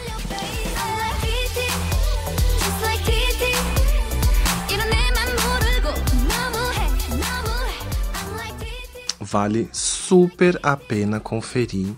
Vale 9.18 9.70
super 9.72 10.60
a 10.62 10.76
pena 10.76 11.18
conferir 11.18 11.94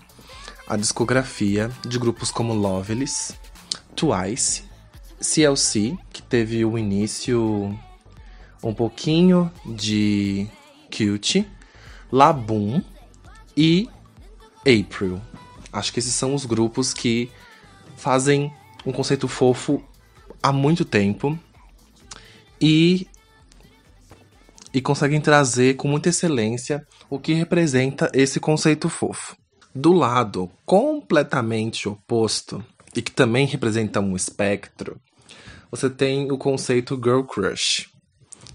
a 0.66 0.76
discografia 0.76 1.71
de 1.87 1.99
grupos 1.99 2.30
como 2.30 2.54
Loveless, 2.54 3.35
Twice, 3.94 4.64
CLC, 5.21 5.97
que 6.12 6.23
teve 6.23 6.64
o 6.64 6.78
início 6.78 7.78
um 8.62 8.75
pouquinho 8.75 9.50
de 9.64 10.47
Cute, 10.90 11.47
Laboon 12.11 12.83
e 13.56 13.88
April. 14.61 15.21
Acho 15.73 15.92
que 15.92 15.99
esses 15.99 16.14
são 16.14 16.35
os 16.35 16.47
grupos 16.47 16.94
que 16.94 17.30
fazem 17.97 18.52
um 18.87 18.92
conceito 18.92 19.28
fofo 19.28 19.83
há 20.42 20.52
muito 20.52 20.85
tempo 20.85 21.38
e 22.61 23.06
e 24.73 24.80
conseguem 24.80 25.21
trazer 25.21 25.75
com 25.76 25.87
muita 25.87 26.09
excelência 26.09 26.85
o 27.09 27.16
que 27.16 27.33
representa 27.33 28.11
esse 28.12 28.40
conceito 28.40 28.88
fofo. 28.88 29.37
Do 29.75 29.93
lado 29.93 30.50
completamente 30.64 31.88
oposto, 31.88 32.64
e 32.97 33.02
que 33.02 33.11
também 33.11 33.47
representa 33.47 34.00
um 34.00 34.14
espectro, 34.14 35.00
você 35.71 35.90
tem 35.90 36.31
o 36.31 36.38
conceito 36.38 36.95
Girl 36.95 37.23
Crush, 37.23 37.88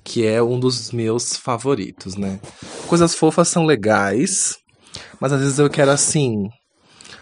que 0.03 0.25
é 0.25 0.41
um 0.41 0.57
dos 0.57 0.91
meus 0.91 1.35
favoritos, 1.35 2.15
né? 2.15 2.39
Coisas 2.87 3.13
fofas 3.13 3.49
são 3.49 3.65
legais, 3.65 4.57
mas 5.19 5.33
às 5.33 5.41
vezes 5.41 5.59
eu 5.59 5.69
quero 5.69 5.91
assim, 5.91 6.49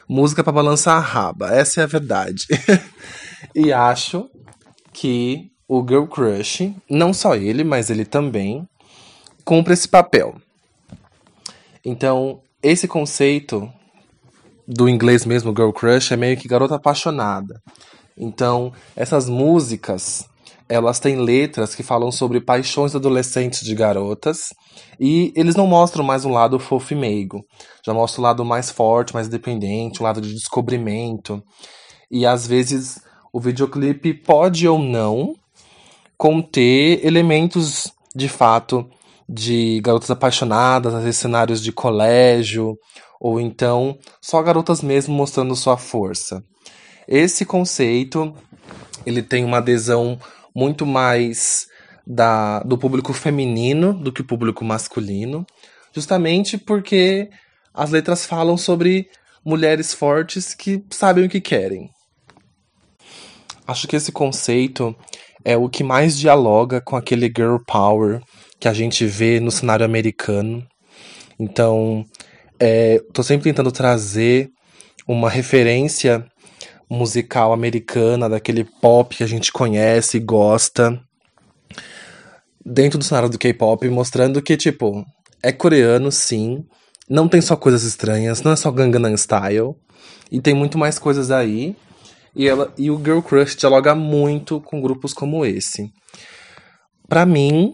música 0.08 0.44
para 0.44 0.54
balançar 0.54 0.98
a 0.98 1.02
raba, 1.02 1.50
essa 1.50 1.82
é 1.82 1.84
a 1.84 1.88
verdade. 1.88 2.46
e 3.56 3.74
acho 3.74 4.30
que 4.94 5.50
o 5.68 5.86
Girl 5.86 6.06
Crush, 6.06 6.72
não 6.88 7.12
só 7.14 7.36
ele, 7.36 7.64
mas 7.64 7.90
ele 7.90 8.06
também, 8.06 8.68
cumpre 9.44 9.74
esse 9.74 9.88
papel. 9.88 10.36
Então, 11.84 12.42
esse 12.62 12.88
conceito 12.88 13.72
do 14.68 14.90
inglês 14.90 15.26
mesmo, 15.26 15.54
girl 15.56 15.72
crush, 15.72 16.12
é 16.12 16.18
meio 16.18 16.36
que 16.36 16.48
garota 16.48 16.76
apaixonada. 16.76 17.62
Então, 18.18 18.74
essas 18.96 19.30
músicas, 19.30 20.28
elas 20.68 21.00
têm 21.00 21.18
letras 21.18 21.74
que 21.74 21.84
falam 21.84 22.12
sobre 22.12 22.42
paixões 22.42 22.94
adolescentes 22.94 23.62
de 23.62 23.74
garotas, 23.74 24.54
e 25.00 25.32
eles 25.36 25.56
não 25.56 25.68
mostram 25.68 26.04
mais 26.04 26.26
um 26.26 26.32
lado 26.32 26.60
fofo 26.60 26.94
e 26.94 26.98
meigo. 26.98 27.46
Já 27.86 27.94
mostra 27.94 28.20
o 28.20 28.24
lado 28.24 28.44
mais 28.44 28.70
forte, 28.70 29.14
mais 29.14 29.28
independente, 29.28 30.02
um 30.02 30.04
lado 30.04 30.20
de 30.20 30.34
descobrimento. 30.34 31.42
E 32.12 32.26
às 32.26 32.46
vezes 32.46 33.00
o 33.32 33.40
videoclipe 33.40 34.14
pode 34.14 34.68
ou 34.68 34.80
não 34.80 35.36
conter 36.18 37.06
elementos 37.06 37.92
de 38.16 38.28
fato 38.28 38.90
de 39.30 39.80
garotas 39.82 40.10
apaixonadas, 40.10 40.94
às 40.94 41.04
vezes 41.04 41.20
cenários 41.20 41.62
de 41.62 41.72
colégio, 41.72 42.78
ou 43.20 43.40
então 43.40 43.98
só 44.22 44.42
garotas 44.42 44.82
mesmo 44.82 45.14
mostrando 45.14 45.56
sua 45.56 45.78
força. 45.78 46.44
Esse 47.08 47.46
conceito 47.46 48.34
ele 49.06 49.22
tem 49.22 49.46
uma 49.46 49.58
adesão 49.58 50.20
muito 50.56 50.86
mais 50.86 51.68
da, 52.06 52.60
do 52.62 52.78
público 52.78 53.14
feminino 53.14 53.94
do 53.94 54.12
que 54.12 54.22
o 54.22 54.28
público 54.28 54.64
masculino, 54.64 55.46
justamente 55.94 56.58
porque 56.58 57.30
as 57.74 57.92
letras 57.92 58.26
falam 58.26 58.58
sobre 58.58 59.08
mulheres 59.46 59.94
fortes 59.94 60.54
que 60.54 60.84
sabem 60.90 61.26
o 61.26 61.30
que 61.30 61.40
querem. 61.40 61.90
Acho 63.68 63.88
que 63.88 63.96
esse 63.96 64.12
conceito 64.12 64.96
é 65.44 65.56
o 65.56 65.70
que 65.70 65.84
mais 65.84 66.18
dialoga 66.18 66.82
com 66.82 66.96
aquele 66.96 67.28
girl 67.28 67.58
power 67.66 68.22
que 68.60 68.68
a 68.68 68.74
gente 68.74 69.06
vê 69.06 69.40
no 69.40 69.52
cenário 69.52 69.86
americano. 69.86 70.66
Então, 71.40 72.04
é, 72.60 73.02
tô 73.14 73.24
sempre 73.24 73.44
tentando 73.46 73.72
trazer 73.72 74.50
uma 75.08 75.30
referência 75.30 76.26
musical 76.90 77.54
americana, 77.54 78.30
daquele 78.30 78.64
pop 78.64 79.16
que 79.16 79.24
a 79.24 79.28
gente 79.28 79.52
conhece 79.52 80.18
e 80.18 80.22
gosta, 80.22 81.00
dentro 82.66 82.98
do 82.98 83.04
cenário 83.04 83.30
do 83.30 83.38
K-pop, 83.38 83.88
mostrando 83.90 84.42
que, 84.42 84.58
tipo, 84.58 85.06
é 85.42 85.52
coreano, 85.52 86.12
sim, 86.12 86.66
não 87.10 87.28
tem 87.28 87.42
só 87.42 87.56
coisas 87.56 87.84
estranhas, 87.84 88.42
não 88.42 88.52
é 88.52 88.56
só 88.56 88.72
Gangnam 88.72 89.16
Style, 89.16 89.76
e 90.32 90.42
tem 90.42 90.54
muito 90.54 90.78
mais 90.78 91.00
coisas 91.00 91.32
aí. 91.32 91.76
E, 92.36 92.48
ela, 92.48 92.72
e 92.78 92.92
o 92.92 92.98
Girl 92.98 93.20
Crush 93.20 93.56
dialoga 93.56 93.96
muito 93.96 94.62
com 94.62 94.82
grupos 94.82 95.14
como 95.14 95.46
esse. 95.46 95.92
Para 97.08 97.26
mim, 97.26 97.74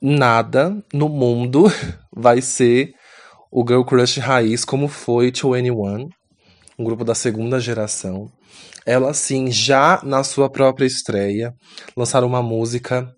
nada 0.00 0.76
no 0.92 1.08
mundo 1.08 1.64
vai 2.14 2.40
ser 2.40 2.94
o 3.56 3.64
Girl 3.64 3.84
Crush 3.84 4.18
raiz 4.18 4.64
como 4.64 4.88
foi 4.88 5.30
2NE1, 5.30 6.08
um 6.76 6.84
grupo 6.84 7.04
da 7.04 7.14
segunda 7.14 7.60
geração. 7.60 8.28
Ela, 8.84 9.14
sim, 9.14 9.48
já 9.48 10.00
na 10.02 10.24
sua 10.24 10.50
própria 10.50 10.84
estreia, 10.84 11.54
lançaram 11.96 12.26
uma 12.26 12.42
música 12.42 13.08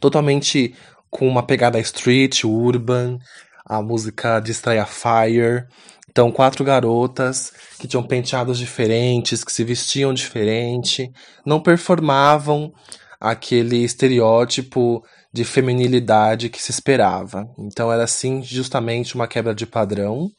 totalmente 0.00 0.74
com 1.10 1.28
uma 1.28 1.42
pegada 1.42 1.78
street, 1.78 2.44
urban, 2.44 3.18
a 3.66 3.82
música 3.82 4.40
de 4.40 4.50
estreia 4.50 4.86
Fire. 4.86 5.66
Então, 6.08 6.32
quatro 6.32 6.64
garotas 6.64 7.52
que 7.78 7.86
tinham 7.86 8.02
penteados 8.02 8.58
diferentes, 8.58 9.44
que 9.44 9.52
se 9.52 9.62
vestiam 9.62 10.14
diferente, 10.14 11.12
não 11.44 11.60
performavam 11.60 12.72
aquele 13.20 13.84
estereótipo 13.84 15.04
de 15.34 15.44
feminilidade 15.44 16.48
que 16.48 16.62
se 16.62 16.70
esperava. 16.70 17.50
Então 17.58 17.92
era 17.92 18.04
assim 18.04 18.40
justamente 18.40 19.16
uma 19.16 19.26
quebra 19.26 19.52
de 19.52 19.66
padrão. 19.66 20.30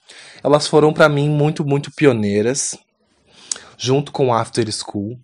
Elas 0.42 0.68
foram 0.68 0.94
para 0.94 1.10
mim 1.10 1.30
muito 1.30 1.66
muito 1.66 1.92
pioneiras, 1.94 2.78
junto 3.78 4.14
com 4.14 4.34
After 4.34 4.66
School. 4.72 5.20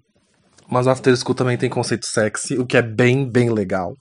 Mas 0.70 0.88
o 0.88 0.90
After 0.90 1.16
School 1.16 1.36
também 1.36 1.58
tem 1.58 1.70
conceito 1.70 2.06
sexy, 2.06 2.58
o 2.58 2.66
que 2.66 2.76
é 2.76 2.82
bem 2.82 3.26
bem 3.26 3.50
legal. 3.50 3.96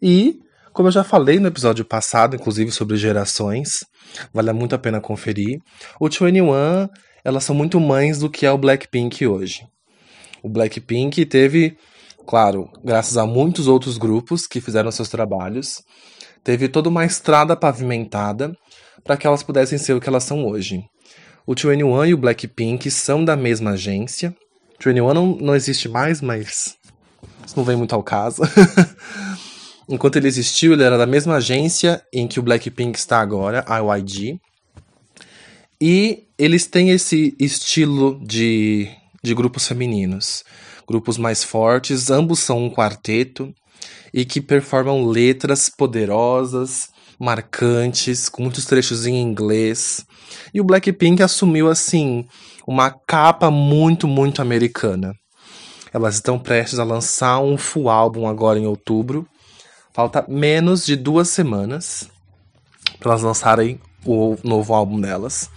E 0.00 0.38
como 0.72 0.86
eu 0.86 0.92
já 0.92 1.02
falei 1.02 1.40
no 1.40 1.48
episódio 1.48 1.84
passado, 1.84 2.36
inclusive 2.36 2.70
sobre 2.70 2.96
gerações, 2.96 3.70
vale 4.32 4.52
muito 4.52 4.76
a 4.76 4.78
pena 4.78 5.00
conferir. 5.00 5.58
O 5.98 6.08
21, 6.08 6.88
elas 7.24 7.42
são 7.42 7.56
muito 7.56 7.80
mães 7.80 8.20
do 8.20 8.30
que 8.30 8.46
é 8.46 8.52
o 8.52 8.58
Blackpink 8.58 9.26
hoje. 9.26 9.66
O 10.44 10.48
Blackpink 10.48 11.26
teve 11.26 11.76
Claro, 12.26 12.68
graças 12.82 13.16
a 13.16 13.24
muitos 13.24 13.68
outros 13.68 13.96
grupos 13.96 14.48
que 14.48 14.60
fizeram 14.60 14.90
seus 14.90 15.08
trabalhos, 15.08 15.80
teve 16.42 16.68
toda 16.68 16.88
uma 16.88 17.04
estrada 17.04 17.54
pavimentada 17.54 18.52
para 19.04 19.16
que 19.16 19.26
elas 19.26 19.44
pudessem 19.44 19.78
ser 19.78 19.92
o 19.94 20.00
que 20.00 20.08
elas 20.08 20.24
são 20.24 20.44
hoje. 20.44 20.84
O 21.46 21.54
21 21.54 22.06
e 22.06 22.14
o 22.14 22.18
Blackpink 22.18 22.90
são 22.90 23.24
da 23.24 23.36
mesma 23.36 23.72
agência. 23.72 24.34
O 24.80 24.84
21 24.84 25.14
não, 25.14 25.26
não 25.36 25.54
existe 25.54 25.88
mais, 25.88 26.20
mas 26.20 26.76
isso 27.46 27.56
não 27.56 27.62
vem 27.62 27.76
muito 27.76 27.94
ao 27.94 28.02
caso. 28.02 28.42
Enquanto 29.88 30.16
ele 30.16 30.26
existiu, 30.26 30.72
ele 30.72 30.82
era 30.82 30.98
da 30.98 31.06
mesma 31.06 31.36
agência 31.36 32.02
em 32.12 32.26
que 32.26 32.40
o 32.40 32.42
Blackpink 32.42 32.98
está 32.98 33.20
agora, 33.20 33.64
a 33.68 33.78
YG. 33.96 34.40
E 35.80 36.24
eles 36.36 36.66
têm 36.66 36.90
esse 36.90 37.36
estilo 37.38 38.20
de, 38.26 38.90
de 39.22 39.32
grupos 39.32 39.68
femininos 39.68 40.42
grupos 40.86 41.18
mais 41.18 41.42
fortes, 41.42 42.10
ambos 42.10 42.38
são 42.38 42.64
um 42.64 42.70
quarteto 42.70 43.52
e 44.12 44.24
que 44.24 44.40
performam 44.40 45.06
letras 45.06 45.68
poderosas, 45.68 46.88
marcantes, 47.18 48.28
com 48.28 48.42
muitos 48.42 48.64
trechos 48.64 49.06
em 49.06 49.20
inglês. 49.20 50.06
E 50.52 50.60
o 50.60 50.64
Blackpink 50.64 51.22
assumiu 51.22 51.68
assim 51.68 52.26
uma 52.66 52.90
capa 52.90 53.50
muito, 53.50 54.06
muito 54.06 54.42
americana. 54.42 55.14
Elas 55.92 56.16
estão 56.16 56.38
prestes 56.38 56.78
a 56.78 56.84
lançar 56.84 57.40
um 57.40 57.56
full 57.56 57.88
álbum 57.88 58.26
agora 58.26 58.58
em 58.58 58.66
outubro. 58.66 59.26
Falta 59.92 60.24
menos 60.28 60.84
de 60.84 60.94
duas 60.94 61.28
semanas 61.28 62.08
para 62.98 63.12
elas 63.12 63.22
lançarem 63.22 63.80
o 64.04 64.36
novo 64.44 64.74
álbum 64.74 65.00
delas. 65.00 65.50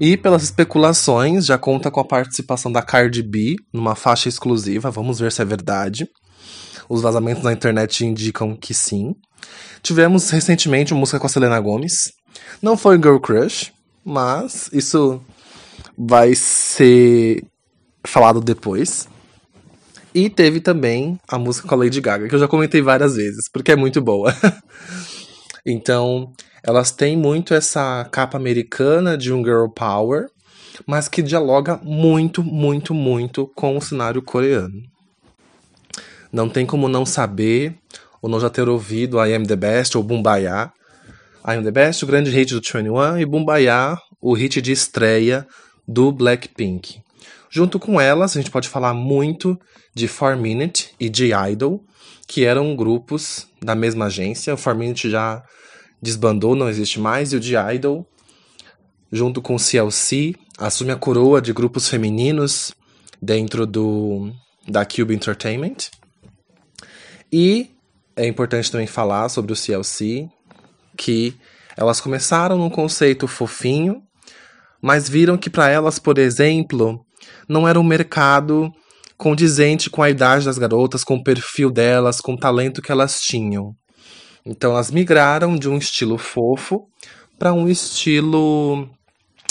E 0.00 0.16
pelas 0.16 0.44
especulações, 0.44 1.46
já 1.46 1.58
conta 1.58 1.90
com 1.90 1.98
a 1.98 2.04
participação 2.04 2.70
da 2.70 2.82
Cardi 2.82 3.22
B 3.22 3.56
numa 3.72 3.96
faixa 3.96 4.28
exclusiva. 4.28 4.90
Vamos 4.90 5.18
ver 5.18 5.32
se 5.32 5.42
é 5.42 5.44
verdade. 5.44 6.08
Os 6.88 7.02
vazamentos 7.02 7.42
na 7.42 7.52
internet 7.52 8.06
indicam 8.06 8.56
que 8.56 8.72
sim. 8.72 9.14
Tivemos 9.82 10.30
recentemente 10.30 10.92
uma 10.92 11.00
música 11.00 11.18
com 11.18 11.26
a 11.26 11.30
Selena 11.30 11.58
Gomez. 11.60 12.12
Não 12.62 12.76
foi 12.76 12.96
Girl 12.96 13.18
Crush, 13.18 13.72
mas 14.04 14.70
isso 14.72 15.20
vai 15.96 16.34
ser 16.34 17.44
falado 18.04 18.40
depois. 18.40 19.08
E 20.14 20.30
teve 20.30 20.60
também 20.60 21.18
a 21.28 21.38
música 21.38 21.68
com 21.68 21.74
a 21.74 21.78
Lady 21.78 22.00
Gaga, 22.00 22.28
que 22.28 22.34
eu 22.34 22.38
já 22.38 22.48
comentei 22.48 22.80
várias 22.80 23.16
vezes, 23.16 23.48
porque 23.52 23.72
é 23.72 23.76
muito 23.76 24.00
boa. 24.00 24.34
então, 25.70 26.32
elas 26.62 26.90
têm 26.90 27.16
muito 27.16 27.52
essa 27.52 28.08
capa 28.10 28.38
americana 28.38 29.18
de 29.18 29.32
um 29.32 29.44
girl 29.44 29.66
power, 29.68 30.30
mas 30.86 31.08
que 31.08 31.22
dialoga 31.22 31.78
muito, 31.82 32.42
muito, 32.42 32.94
muito 32.94 33.46
com 33.54 33.76
o 33.76 33.80
cenário 33.80 34.22
coreano. 34.22 34.82
Não 36.32 36.48
tem 36.48 36.64
como 36.64 36.88
não 36.88 37.04
saber 37.04 37.74
ou 38.22 38.30
não 38.30 38.40
já 38.40 38.48
ter 38.48 38.68
ouvido 38.68 39.22
I 39.22 39.34
Am 39.34 39.44
The 39.44 39.56
Best 39.56 39.96
ou 39.96 40.02
Bumbaya. 40.02 40.72
I 41.46 41.52
Am 41.52 41.62
The 41.62 41.70
Best, 41.70 42.04
o 42.04 42.06
grande 42.06 42.30
hit 42.30 42.54
do 42.54 42.60
21, 42.60 43.18
e 43.18 43.26
Bumbaya, 43.26 43.96
o 44.20 44.32
hit 44.32 44.60
de 44.62 44.72
estreia 44.72 45.46
do 45.86 46.10
Blackpink. 46.10 47.00
Junto 47.50 47.78
com 47.78 48.00
elas, 48.00 48.36
a 48.36 48.40
gente 48.40 48.50
pode 48.50 48.68
falar 48.68 48.94
muito 48.94 49.58
de 49.94 50.06
4 50.06 50.38
Minute 50.38 50.94
e 51.00 51.08
de 51.08 51.30
Idol, 51.50 51.82
que 52.26 52.44
eram 52.44 52.76
grupos 52.76 53.46
da 53.62 53.74
mesma 53.74 54.06
agência. 54.06 54.54
O 54.54 54.56
4 54.56 54.78
Minute 54.78 55.10
já 55.10 55.42
desbandou, 56.00 56.54
não 56.54 56.68
existe 56.68 57.00
mais, 57.00 57.32
e 57.32 57.36
o 57.36 57.40
The 57.40 57.74
Idol, 57.74 58.06
junto 59.10 59.40
com 59.40 59.54
o 59.54 59.58
CLC, 59.58 60.34
assume 60.58 60.92
a 60.92 60.96
coroa 60.96 61.40
de 61.40 61.52
grupos 61.52 61.88
femininos 61.88 62.72
dentro 63.20 63.66
do 63.66 64.32
da 64.66 64.84
Cube 64.84 65.14
Entertainment. 65.14 65.90
E 67.32 67.70
é 68.14 68.26
importante 68.26 68.70
também 68.70 68.86
falar 68.86 69.28
sobre 69.28 69.52
o 69.52 69.56
CLC, 69.56 70.28
que 70.96 71.34
elas 71.76 72.00
começaram 72.00 72.58
num 72.58 72.68
conceito 72.68 73.26
fofinho, 73.26 74.02
mas 74.82 75.08
viram 75.08 75.38
que 75.38 75.48
para 75.48 75.70
elas, 75.70 75.98
por 75.98 76.18
exemplo, 76.18 77.04
não 77.48 77.66
era 77.66 77.78
um 77.78 77.84
mercado 77.84 78.72
condizente 79.16 79.90
com 79.90 80.02
a 80.02 80.08
idade 80.08 80.44
das 80.44 80.58
garotas, 80.58 81.02
com 81.02 81.16
o 81.16 81.24
perfil 81.24 81.70
delas, 81.70 82.20
com 82.20 82.34
o 82.34 82.38
talento 82.38 82.80
que 82.80 82.92
elas 82.92 83.20
tinham. 83.20 83.74
Então 84.46 84.70
elas 84.70 84.90
migraram 84.90 85.56
de 85.56 85.68
um 85.68 85.76
estilo 85.76 86.16
fofo 86.16 86.88
para 87.38 87.52
um 87.52 87.68
estilo 87.68 88.88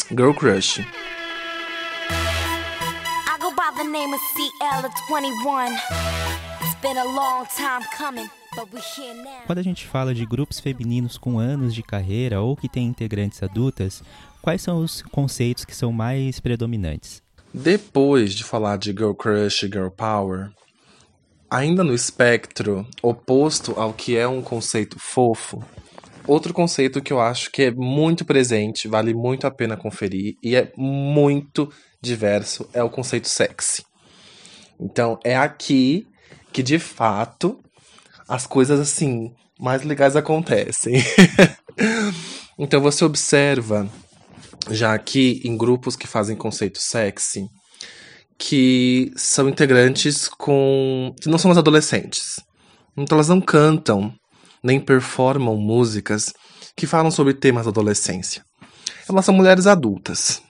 girl 0.09 0.33
crush. 0.33 0.85
Quando 9.45 9.59
a 9.59 9.63
gente 9.63 9.85
fala 9.85 10.13
de 10.15 10.25
grupos 10.25 10.59
femininos 10.59 11.17
com 11.17 11.37
anos 11.37 11.75
de 11.75 11.83
carreira 11.83 12.41
ou 12.41 12.55
que 12.55 12.69
têm 12.69 12.87
integrantes 12.87 13.43
adultas, 13.43 14.01
quais 14.41 14.61
são 14.61 14.79
os 14.79 15.01
conceitos 15.03 15.65
que 15.65 15.75
são 15.75 15.91
mais 15.91 16.39
predominantes? 16.39 17.21
Depois 17.53 18.33
de 18.33 18.43
falar 18.43 18.77
de 18.77 18.91
girl 18.91 19.13
crush 19.13 19.63
e 19.63 19.67
girl 19.67 19.89
power, 19.89 20.51
Ainda 21.49 21.81
no 21.81 21.93
espectro 21.93 22.85
oposto 23.01 23.71
ao 23.79 23.93
que 23.93 24.17
é 24.17 24.27
um 24.27 24.41
conceito 24.41 24.99
fofo, 24.99 25.63
outro 26.27 26.53
conceito 26.53 27.01
que 27.01 27.13
eu 27.13 27.21
acho 27.21 27.49
que 27.49 27.63
é 27.63 27.71
muito 27.71 28.25
presente, 28.25 28.89
vale 28.89 29.13
muito 29.13 29.47
a 29.47 29.51
pena 29.51 29.77
conferir 29.77 30.35
e 30.43 30.57
é 30.57 30.73
muito 30.75 31.71
diverso 32.01 32.69
é 32.73 32.83
o 32.83 32.89
conceito 32.89 33.29
sexy. 33.29 33.85
Então 34.77 35.17
é 35.23 35.37
aqui 35.37 36.05
que 36.51 36.61
de 36.61 36.77
fato 36.77 37.57
as 38.27 38.45
coisas 38.45 38.77
assim 38.77 39.33
mais 39.57 39.83
legais 39.83 40.17
acontecem. 40.17 40.95
então 42.59 42.81
você 42.81 43.05
observa 43.05 43.89
já 44.69 44.93
aqui 44.93 45.41
em 45.43 45.57
grupos 45.57 45.95
que 45.95 46.07
fazem 46.07 46.35
conceito 46.35 46.79
sexy, 46.79 47.47
que 48.37 49.11
são 49.15 49.49
integrantes 49.49 50.27
com. 50.27 51.13
que 51.21 51.29
não 51.29 51.37
são 51.37 51.51
as 51.51 51.57
adolescentes. 51.57 52.39
Então 52.95 53.15
elas 53.15 53.29
não 53.29 53.41
cantam 53.41 54.13
nem 54.63 54.79
performam 54.79 55.55
músicas 55.55 56.33
que 56.75 56.87
falam 56.87 57.11
sobre 57.11 57.33
temas 57.33 57.65
da 57.65 57.69
adolescência. 57.69 58.43
Elas 59.07 59.25
são 59.25 59.33
mulheres 59.33 59.67
adultas. 59.67 60.41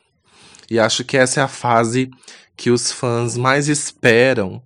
E 0.69 0.80
acho 0.80 1.03
que 1.03 1.17
essa 1.17 1.39
é 1.39 1.43
a 1.43 1.47
fase 1.47 2.10
que 2.56 2.71
os 2.71 2.91
fãs 2.91 3.38
mais 3.38 3.67
esperam 3.67 4.62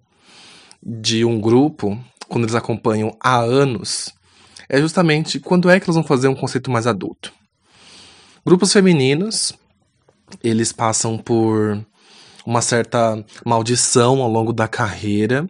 de 0.81 1.23
um 1.25 1.39
grupo, 1.39 1.99
quando 2.27 2.45
eles 2.45 2.55
acompanham 2.55 3.15
há 3.21 3.39
anos, 3.39 4.11
é 4.69 4.79
justamente 4.79 5.39
quando 5.39 5.69
é 5.69 5.79
que 5.79 5.85
eles 5.85 5.95
vão 5.95 6.03
fazer 6.03 6.27
um 6.27 6.35
conceito 6.35 6.71
mais 6.71 6.87
adulto. 6.87 7.33
Grupos 8.45 8.73
femininos, 8.73 9.53
eles 10.43 10.71
passam 10.71 11.17
por 11.17 11.85
uma 12.45 12.61
certa 12.61 13.23
maldição 13.45 14.21
ao 14.21 14.29
longo 14.29 14.51
da 14.51 14.67
carreira, 14.67 15.47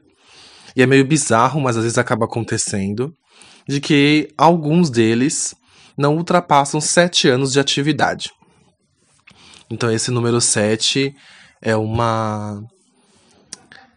e 0.76 0.82
é 0.82 0.86
meio 0.86 1.06
bizarro, 1.06 1.62
mas 1.62 1.78
às 1.78 1.84
vezes 1.84 1.98
acaba 1.98 2.26
acontecendo, 2.26 3.14
de 3.68 3.80
que 3.80 4.30
alguns 4.38 4.90
deles 4.90 5.56
não 5.98 6.18
ultrapassam 6.18 6.82
sete 6.82 7.28
anos 7.30 7.54
de 7.54 7.60
atividade. 7.60 8.32
Então 9.70 9.90
esse 9.90 10.12
número 10.12 10.42
7 10.42 11.16
é 11.62 11.76
uma 11.76 12.62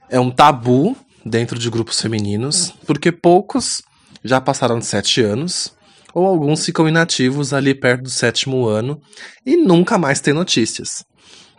é 0.09 0.21
um 0.21 0.31
tabu 0.31 0.97
dentro 1.27 1.59
de 1.59 1.69
grupos 1.69 2.01
femininos, 2.01 2.73
porque 2.87 3.11
poucos 3.11 3.83
já 4.23 4.41
passaram 4.41 4.79
de 4.79 4.87
7 4.87 5.23
anos, 5.23 5.74
ou 6.15 6.27
alguns 6.27 6.65
ficam 6.65 6.89
inativos 6.89 7.53
ali 7.53 7.75
perto 7.75 8.05
do 8.05 8.11
sétimo 8.11 8.67
ano 8.67 9.01
e 9.45 9.57
nunca 9.57 9.99
mais 9.99 10.21
tem 10.21 10.33
notícias. 10.33 11.05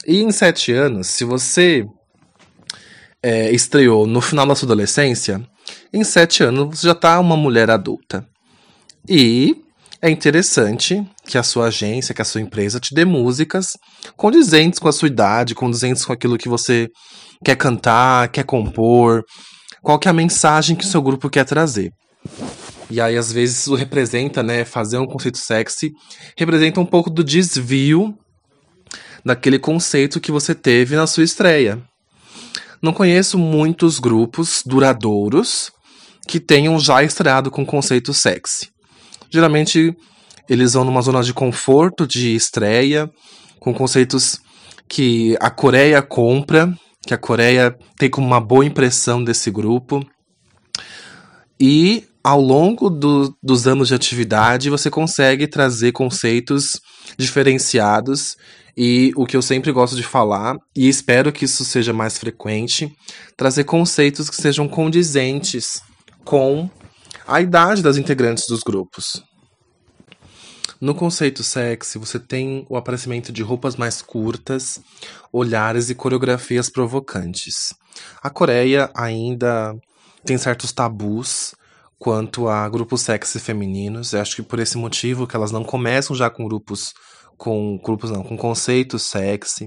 E 0.07 0.21
em 0.21 0.31
7 0.31 0.71
anos, 0.71 1.07
se 1.07 1.25
você 1.25 1.85
é, 3.21 3.51
estreou 3.51 4.07
no 4.07 4.21
final 4.21 4.45
da 4.45 4.55
sua 4.55 4.67
adolescência, 4.67 5.41
em 5.91 6.03
7 6.03 6.43
anos 6.43 6.79
você 6.79 6.87
já 6.87 6.93
está 6.93 7.19
uma 7.19 7.35
mulher 7.35 7.69
adulta. 7.69 8.25
E 9.09 9.55
é 10.01 10.09
interessante 10.09 11.03
que 11.27 11.37
a 11.37 11.43
sua 11.43 11.67
agência, 11.67 12.13
que 12.13 12.21
a 12.21 12.25
sua 12.25 12.41
empresa 12.41 12.79
te 12.79 12.93
dê 12.93 13.03
músicas 13.03 13.71
condizentes 14.15 14.79
com 14.79 14.87
a 14.87 14.91
sua 14.91 15.07
idade, 15.07 15.55
condizentes 15.55 16.05
com 16.05 16.13
aquilo 16.13 16.37
que 16.37 16.47
você 16.47 16.87
quer 17.43 17.55
cantar, 17.55 18.29
quer 18.29 18.43
compor, 18.43 19.23
qual 19.81 19.99
que 19.99 20.07
é 20.07 20.11
a 20.11 20.13
mensagem 20.13 20.75
que 20.75 20.85
o 20.85 20.87
seu 20.87 21.01
grupo 21.01 21.29
quer 21.29 21.43
trazer. 21.43 21.91
E 22.89 23.01
aí, 23.01 23.17
às 23.17 23.31
vezes, 23.31 23.59
isso 23.59 23.75
representa, 23.75 24.43
né, 24.43 24.63
fazer 24.63 24.97
um 24.97 25.07
conceito 25.07 25.37
sexy, 25.37 25.91
representa 26.37 26.79
um 26.79 26.85
pouco 26.85 27.09
do 27.09 27.23
desvio 27.23 28.15
daquele 29.23 29.57
conceito 29.57 30.19
que 30.19 30.31
você 30.31 30.53
teve 30.53 30.95
na 30.95 31.07
sua 31.07 31.23
estreia. 31.23 31.81
Não 32.81 32.93
conheço 32.93 33.37
muitos 33.39 33.97
grupos 33.97 34.61
duradouros 34.63 35.71
que 36.27 36.39
tenham 36.39 36.79
já 36.79 37.01
estreado 37.03 37.49
com 37.49 37.65
conceito 37.65 38.13
sexy. 38.13 38.69
Geralmente 39.31 39.95
eles 40.47 40.73
vão 40.73 40.83
numa 40.83 41.01
zona 41.01 41.23
de 41.23 41.33
conforto 41.33 42.05
de 42.05 42.35
estreia, 42.35 43.09
com 43.59 43.73
conceitos 43.73 44.39
que 44.87 45.35
a 45.39 45.49
Coreia 45.49 46.01
compra, 46.01 46.71
que 47.01 47.13
a 47.13 47.17
Coreia 47.17 47.75
tem 47.97 48.09
como 48.09 48.27
uma 48.27 48.39
boa 48.39 48.65
impressão 48.65 49.23
desse 49.23 49.49
grupo. 49.49 50.05
E 51.59 52.03
ao 52.25 52.41
longo 52.41 52.89
do, 52.89 53.37
dos 53.41 53.67
anos 53.67 53.89
de 53.89 53.93
atividade, 53.93 54.67
você 54.67 54.89
consegue 54.89 55.45
trazer 55.45 55.91
conceitos 55.91 56.81
diferenciados. 57.15 58.35
E 58.75 59.11
o 59.15 59.27
que 59.27 59.37
eu 59.37 59.43
sempre 59.43 59.71
gosto 59.71 59.95
de 59.95 60.01
falar, 60.01 60.57
e 60.75 60.89
espero 60.89 61.31
que 61.31 61.45
isso 61.45 61.63
seja 61.63 61.93
mais 61.93 62.17
frequente, 62.17 62.91
trazer 63.37 63.63
conceitos 63.65 64.27
que 64.27 64.35
sejam 64.35 64.67
condizentes 64.67 65.83
com 66.23 66.67
a 67.27 67.41
idade 67.41 67.83
das 67.83 67.95
integrantes 67.95 68.47
dos 68.47 68.61
grupos. 68.63 69.21
No 70.81 70.95
conceito 70.95 71.43
sexy, 71.43 71.99
você 71.99 72.17
tem 72.17 72.65
o 72.67 72.75
aparecimento 72.75 73.31
de 73.31 73.43
roupas 73.43 73.75
mais 73.75 74.01
curtas, 74.01 74.79
olhares 75.31 75.91
e 75.91 75.95
coreografias 75.95 76.71
provocantes. 76.71 77.71
A 78.23 78.31
Coreia 78.31 78.89
ainda 78.95 79.75
tem 80.25 80.39
certos 80.39 80.71
tabus 80.71 81.53
quanto 82.05 82.47
a 82.47 82.69
grupos 82.69 83.01
sexy 83.01 83.39
femininos. 83.39 84.13
Eu 84.13 84.21
acho 84.21 84.35
que 84.35 84.43
por 84.43 84.59
esse 84.59 84.77
motivo 84.77 85.25
que 85.25 85.35
elas 85.35 85.51
não 85.51 85.63
começam 85.63 86.15
já 86.15 86.29
com 86.29 86.45
grupos 86.45 86.93
com 87.35 87.79
grupos 87.83 88.11
não, 88.11 88.21
com 88.21 88.37
conceitos 88.37 89.01
sexy. 89.01 89.65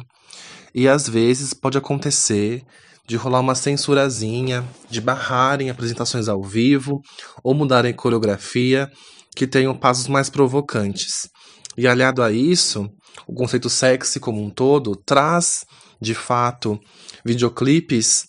E 0.73 0.87
às 0.87 1.09
vezes 1.09 1.53
pode 1.53 1.77
acontecer 1.77 2.63
de 3.09 3.17
rolar 3.17 3.41
uma 3.41 3.57
censurazinha, 3.57 4.65
de 4.89 5.01
barrarem 5.01 5.69
apresentações 5.69 6.29
ao 6.29 6.41
vivo 6.41 7.03
ou 7.43 7.55
mudarem 7.55 7.93
coreografia 7.93 8.89
que 9.35 9.45
tenham 9.45 9.77
passos 9.77 10.07
mais 10.07 10.31
provocantes. 10.31 11.29
E 11.77 11.89
aliado 11.89 12.23
a 12.23 12.31
isso, 12.31 12.89
o 13.27 13.35
conceito 13.35 13.69
sexy 13.69 14.21
como 14.21 14.41
um 14.41 14.49
todo 14.49 14.95
traz, 14.95 15.65
de 16.01 16.15
fato, 16.15 16.79
videoclipes 17.25 18.29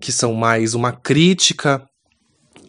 que 0.00 0.10
são 0.10 0.32
mais 0.32 0.72
uma 0.72 0.90
crítica 0.90 1.86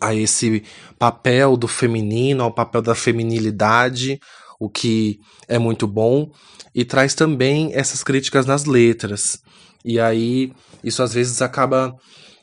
a 0.03 0.13
esse 0.13 0.63
papel 0.99 1.55
do 1.55 1.67
feminino, 1.67 2.43
ao 2.43 2.53
papel 2.53 2.81
da 2.81 2.93
feminilidade, 2.93 4.19
o 4.59 4.69
que 4.69 5.19
é 5.47 5.57
muito 5.57 5.87
bom, 5.87 6.29
e 6.75 6.83
traz 6.83 7.13
também 7.13 7.71
essas 7.73 8.03
críticas 8.03 8.45
nas 8.45 8.65
letras. 8.65 9.39
E 9.85 9.99
aí 9.99 10.51
isso 10.83 11.01
às 11.01 11.13
vezes 11.13 11.41
acaba 11.41 11.95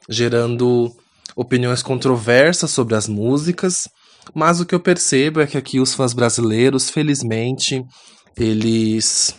gerando 0.09 0.90
opiniões 1.37 1.83
controversas 1.83 2.70
sobre 2.70 2.94
as 2.94 3.07
músicas, 3.07 3.88
mas 4.35 4.61
o 4.61 4.66
que 4.66 4.75
eu 4.75 4.81
percebo 4.81 5.40
é 5.40 5.46
que 5.46 5.59
aqui 5.59 5.81
os 5.81 5.94
fãs 5.94 6.12
brasileiros, 6.12 6.90
felizmente, 6.90 7.83
eles 8.37 9.35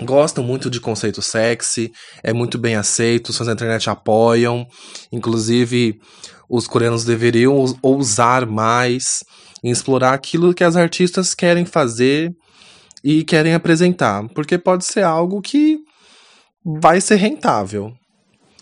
gostam 0.00 0.42
muito 0.42 0.70
de 0.70 0.80
conceito 0.80 1.20
sexy, 1.20 1.92
é 2.22 2.32
muito 2.32 2.58
bem 2.58 2.76
aceito, 2.76 3.28
os 3.28 3.36
fãs 3.36 3.46
da 3.46 3.52
internet 3.52 3.90
apoiam, 3.90 4.66
inclusive 5.10 6.00
os 6.48 6.66
coreanos 6.66 7.04
deveriam 7.04 7.64
ousar 7.82 8.46
mais 8.46 9.24
em 9.62 9.70
explorar 9.70 10.12
aquilo 10.12 10.54
que 10.54 10.64
as 10.64 10.76
artistas 10.76 11.34
querem 11.34 11.64
fazer 11.64 12.34
e 13.04 13.24
querem 13.24 13.54
apresentar, 13.54 14.26
porque 14.34 14.58
pode 14.58 14.84
ser 14.84 15.02
algo 15.02 15.40
que 15.40 15.78
vai 16.64 17.00
ser 17.00 17.16
rentável. 17.16 17.92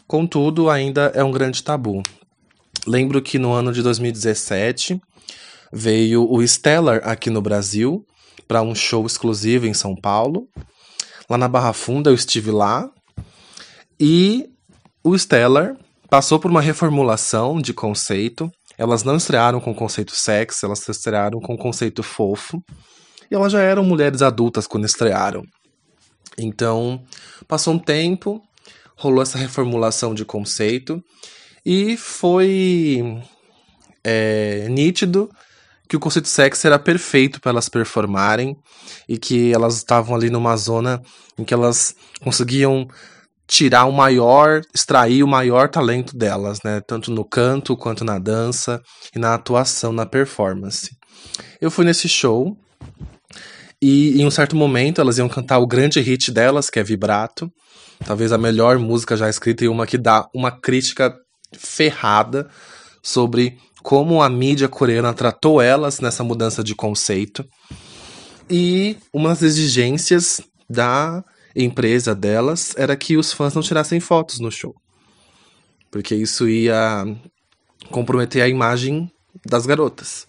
Contudo, 0.07 0.69
ainda 0.69 1.13
é 1.15 1.23
um 1.23 1.31
grande 1.31 1.63
tabu. 1.63 2.03
Lembro 2.87 3.21
que 3.21 3.39
no 3.39 3.53
ano 3.53 3.73
de 3.73 3.83
2017 3.83 5.01
veio 5.73 6.29
o 6.29 6.47
Stellar 6.47 7.01
aqui 7.05 7.31
no 7.31 7.43
Brasil 7.43 8.05
para 8.49 8.63
um 8.63 8.75
show 8.75 9.07
exclusivo 9.07 9.67
em 9.67 9.75
São 9.75 9.95
Paulo. 9.95 10.49
Lá 11.31 11.39
na 11.39 11.47
Barra 11.47 11.73
Funda 11.73 12.11
eu 12.11 12.15
estive 12.15 12.51
lá 12.51 12.91
e 14.01 14.51
o 15.05 15.17
Stellar 15.17 15.77
passou 16.09 16.41
por 16.41 16.51
uma 16.51 16.61
reformulação 16.61 17.61
de 17.61 17.73
conceito. 17.73 18.51
Elas 18.77 19.05
não 19.05 19.15
estrearam 19.15 19.61
com 19.61 19.71
o 19.71 19.75
conceito 19.75 20.13
sexo, 20.13 20.67
elas 20.67 20.87
estrearam 20.89 21.39
com 21.39 21.55
o 21.55 21.59
conceito 21.59 22.03
fofo. 22.03 22.61
E 23.31 23.35
elas 23.37 23.53
já 23.53 23.61
eram 23.61 23.85
mulheres 23.85 24.23
adultas 24.23 24.67
quando 24.67 24.87
estrearam. 24.87 25.45
Então, 26.37 27.01
passou 27.47 27.75
um 27.75 27.79
tempo, 27.79 28.43
rolou 28.97 29.23
essa 29.23 29.39
reformulação 29.39 30.13
de 30.13 30.25
conceito 30.25 31.01
e 31.65 31.97
foi 31.97 33.23
é, 34.03 34.67
nítido 34.69 35.31
que 35.91 35.97
o 35.97 36.01
conceito 36.01 36.29
sexy 36.29 36.69
era 36.69 36.79
perfeito 36.79 37.41
para 37.41 37.51
elas 37.51 37.69
performarem 37.69 38.57
e 39.09 39.19
que 39.19 39.53
elas 39.53 39.77
estavam 39.77 40.15
ali 40.15 40.31
numa 40.31 40.57
zona 40.57 41.03
em 41.37 41.43
que 41.43 41.53
elas 41.53 41.97
conseguiam 42.23 42.87
tirar 43.45 43.87
o 43.87 43.93
maior, 43.93 44.61
extrair 44.73 45.25
o 45.25 45.27
maior 45.27 45.69
talento 45.69 46.17
delas, 46.17 46.61
né? 46.65 46.81
Tanto 46.81 47.11
no 47.11 47.25
canto 47.25 47.77
quanto 47.77 48.05
na 48.05 48.21
dança 48.21 48.81
e 49.13 49.19
na 49.19 49.35
atuação, 49.35 49.93
na 49.93 50.07
performance. 50.07 50.97
Eu 51.61 51.73
fui 51.73 51.85
nesse 51.85 52.09
show 52.09 52.57
e 53.83 54.23
em 54.23 54.25
um 54.25 54.31
certo 54.31 54.55
momento 54.55 55.01
elas 55.01 55.19
iam 55.19 55.29
cantar 55.29 55.59
o 55.59 55.67
grande 55.67 55.99
hit 55.99 56.31
delas, 56.31 56.71
que 56.71 56.79
é 56.79 56.85
Vibrato. 56.85 57.51
Talvez 58.05 58.31
a 58.31 58.39
melhor 58.39 58.79
música 58.79 59.17
já 59.17 59.29
escrita 59.29 59.65
e 59.65 59.69
uma 59.69 59.89
que 59.89 59.99
dá 59.99 60.29
uma 60.33 60.53
crítica 60.53 61.13
ferrada 61.59 62.49
sobre 63.03 63.59
como 63.83 64.23
a 64.23 64.29
mídia 64.29 64.69
coreana 64.69 65.13
tratou 65.13 65.61
elas 65.61 66.01
nessa 66.01 66.25
mudança 66.25 66.63
de 66.63 66.75
conceito. 66.75 67.45
E 68.49 68.97
uma 69.13 69.31
das 69.31 69.43
exigências 69.43 70.41
da 70.69 71.25
empresa 71.55 72.15
delas 72.15 72.75
era 72.77 72.97
que 72.97 73.17
os 73.17 73.33
fãs 73.33 73.55
não 73.55 73.63
tirassem 73.63 74.01
fotos 74.01 74.41
no 74.41 74.51
show. 74.51 74.75
Porque 75.91 76.15
isso 76.15 76.49
ia 76.49 77.05
comprometer 77.91 78.43
a 78.43 78.49
imagem 78.49 79.11
das 79.47 79.67
garotas 79.67 80.27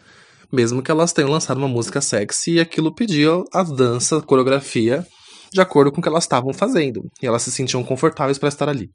mesmo 0.52 0.84
que 0.84 0.92
elas 0.92 1.14
tenham 1.14 1.32
lançado 1.32 1.58
uma 1.58 1.68
música 1.68 2.02
sexy 2.02 2.54
e 2.54 2.60
aquilo 2.60 2.94
pedia 2.94 3.32
a 3.54 3.64
dança, 3.64 4.18
a 4.18 4.22
coreografia, 4.22 5.06
de 5.52 5.62
acordo 5.62 5.92
com 5.92 6.00
o 6.00 6.04
que 6.04 6.10
elas 6.10 6.26
estavam 6.26 6.54
fazendo. 6.54 7.02
E 7.22 7.26
elas 7.26 7.42
se 7.44 7.52
sentiam 7.52 7.84
confortáveis 7.84 8.38
para 8.38 8.50
estar 8.50 8.68
ali. 8.68 8.90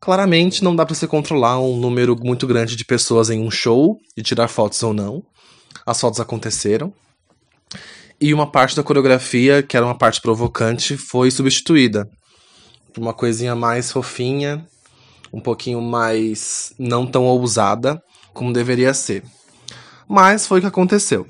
Claramente 0.00 0.62
não 0.62 0.76
dá 0.76 0.84
para 0.84 0.94
você 0.94 1.06
controlar 1.06 1.58
um 1.60 1.76
número 1.76 2.16
muito 2.18 2.46
grande 2.46 2.76
de 2.76 2.84
pessoas 2.84 3.30
em 3.30 3.40
um 3.40 3.50
show 3.50 3.98
e 4.16 4.22
tirar 4.22 4.48
fotos 4.48 4.82
ou 4.82 4.92
não. 4.92 5.22
As 5.84 6.00
fotos 6.00 6.20
aconteceram. 6.20 6.92
E 8.20 8.32
uma 8.32 8.50
parte 8.50 8.76
da 8.76 8.82
coreografia, 8.82 9.62
que 9.62 9.76
era 9.76 9.84
uma 9.84 9.96
parte 9.96 10.20
provocante, 10.20 10.96
foi 10.96 11.30
substituída 11.30 12.08
uma 12.98 13.12
coisinha 13.12 13.54
mais 13.54 13.92
fofinha, 13.92 14.66
um 15.32 15.40
pouquinho 15.40 15.80
mais 15.80 16.72
não 16.78 17.06
tão 17.06 17.24
ousada 17.24 18.02
como 18.32 18.52
deveria 18.52 18.94
ser. 18.94 19.22
Mas 20.08 20.46
foi 20.46 20.58
o 20.58 20.60
que 20.62 20.68
aconteceu. 20.68 21.26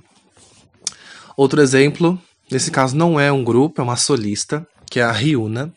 Outro 1.36 1.60
exemplo, 1.60 2.18
nesse 2.50 2.70
caso 2.70 2.96
não 2.96 3.18
é 3.18 3.30
um 3.32 3.44
grupo, 3.44 3.80
é 3.80 3.84
uma 3.84 3.96
solista, 3.96 4.66
que 4.90 5.00
é 5.00 5.02
a 5.02 5.12
Ryuna. 5.12 5.72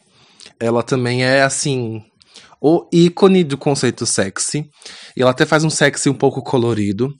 Ela 0.59 0.83
também 0.83 1.23
é 1.23 1.43
assim 1.43 2.03
o 2.61 2.87
ícone 2.91 3.43
do 3.43 3.57
conceito 3.57 4.05
sexy. 4.05 4.69
E 5.15 5.21
ela 5.21 5.31
até 5.31 5.45
faz 5.45 5.63
um 5.63 5.69
sexy 5.69 6.09
um 6.09 6.13
pouco 6.13 6.41
colorido. 6.41 7.13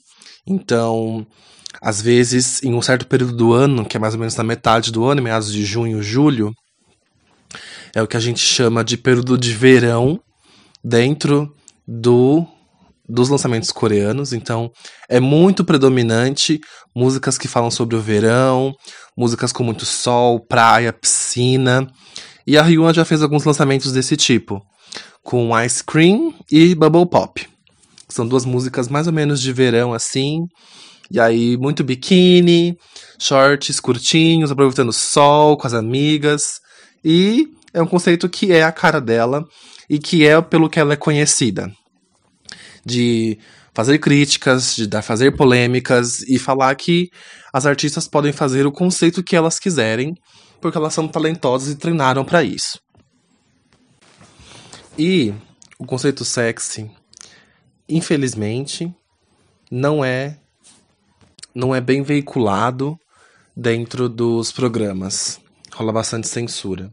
Então, 0.47 1.25
às 1.81 2.01
vezes, 2.01 2.61
em 2.63 2.73
um 2.73 2.81
certo 2.81 3.07
período 3.07 3.35
do 3.35 3.53
ano, 3.53 3.85
que 3.85 3.97
é 3.97 3.99
mais 3.99 4.13
ou 4.13 4.19
menos 4.19 4.35
na 4.35 4.43
metade 4.43 4.91
do 4.91 5.05
ano, 5.05 5.21
meados 5.21 5.51
de 5.51 5.63
junho, 5.63 6.01
julho, 6.01 6.51
é 7.95 8.01
o 8.01 8.07
que 8.07 8.17
a 8.17 8.19
gente 8.19 8.39
chama 8.39 8.83
de 8.83 8.97
período 8.97 9.37
de 9.37 9.53
verão 9.53 10.19
dentro 10.83 11.53
do 11.87 12.45
dos 13.11 13.27
lançamentos 13.27 13.71
coreanos, 13.71 14.33
então 14.33 14.71
é 15.09 15.19
muito 15.19 15.65
predominante 15.65 16.59
músicas 16.95 17.39
que 17.39 17.47
falam 17.47 17.71
sobre 17.71 17.95
o 17.95 17.99
verão, 17.99 18.71
músicas 19.17 19.51
com 19.51 19.63
muito 19.63 19.83
sol, 19.83 20.39
praia, 20.39 20.93
piscina. 20.93 21.87
E 22.45 22.55
a 22.55 22.61
Ryuna 22.61 22.93
já 22.93 23.03
fez 23.03 23.23
alguns 23.23 23.43
lançamentos 23.45 23.91
desse 23.91 24.15
tipo, 24.15 24.61
com 25.23 25.57
Ice 25.61 25.83
Cream 25.83 26.33
e 26.51 26.73
Bubble 26.75 27.07
Pop. 27.07 27.47
São 28.07 28.27
duas 28.27 28.45
músicas 28.45 28.87
mais 28.87 29.07
ou 29.07 29.13
menos 29.13 29.41
de 29.41 29.53
verão 29.53 29.93
assim, 29.93 30.45
e 31.11 31.19
aí 31.19 31.57
muito 31.57 31.83
biquíni, 31.83 32.77
shorts 33.19 33.79
curtinhos, 33.79 34.51
aproveitando 34.51 34.89
o 34.89 34.93
sol 34.93 35.57
com 35.57 35.67
as 35.67 35.73
amigas. 35.73 36.59
E 37.03 37.47
é 37.73 37.81
um 37.81 37.87
conceito 37.87 38.27
que 38.27 38.51
é 38.51 38.63
a 38.63 38.71
cara 38.71 38.99
dela 38.99 39.43
e 39.89 39.99
que 39.99 40.25
é 40.25 40.41
pelo 40.41 40.69
que 40.69 40.79
ela 40.79 40.93
é 40.93 40.97
conhecida 40.97 41.71
de 42.85 43.37
fazer 43.73 43.99
críticas, 43.99 44.75
de 44.75 44.87
dar, 44.87 45.01
fazer 45.01 45.35
polêmicas 45.35 46.21
e 46.27 46.37
falar 46.39 46.73
que 46.75 47.09
as 47.53 47.65
artistas 47.65 48.07
podem 48.07 48.31
fazer 48.31 48.65
o 48.65 48.71
conceito 48.71 49.23
que 49.23 49.35
elas 49.35 49.59
quiserem, 49.59 50.13
porque 50.61 50.77
elas 50.77 50.93
são 50.93 51.07
talentosas 51.07 51.73
e 51.73 51.77
treinaram 51.77 52.25
para 52.25 52.43
isso. 52.43 52.79
E 54.97 55.33
o 55.77 55.85
conceito 55.85 56.25
sexy, 56.25 56.91
infelizmente, 57.87 58.93
não 59.71 60.03
é 60.03 60.37
não 61.53 61.73
é 61.73 61.81
bem 61.81 62.01
veiculado 62.03 62.97
dentro 63.55 64.07
dos 64.07 64.51
programas. 64.51 65.39
Rola 65.73 65.91
bastante 65.91 66.27
censura. 66.27 66.91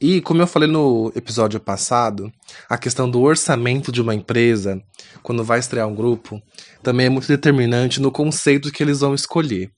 E, 0.00 0.20
como 0.22 0.40
eu 0.40 0.46
falei 0.46 0.68
no 0.68 1.12
episódio 1.14 1.60
passado, 1.60 2.32
a 2.68 2.78
questão 2.78 3.10
do 3.10 3.20
orçamento 3.20 3.92
de 3.92 4.00
uma 4.00 4.14
empresa, 4.14 4.82
quando 5.22 5.44
vai 5.44 5.58
estrear 5.58 5.86
um 5.86 5.94
grupo, 5.94 6.40
também 6.82 7.06
é 7.06 7.10
muito 7.10 7.28
determinante 7.28 8.00
no 8.00 8.10
conceito 8.10 8.72
que 8.72 8.82
eles 8.82 9.00
vão 9.00 9.14
escolher. 9.14 9.70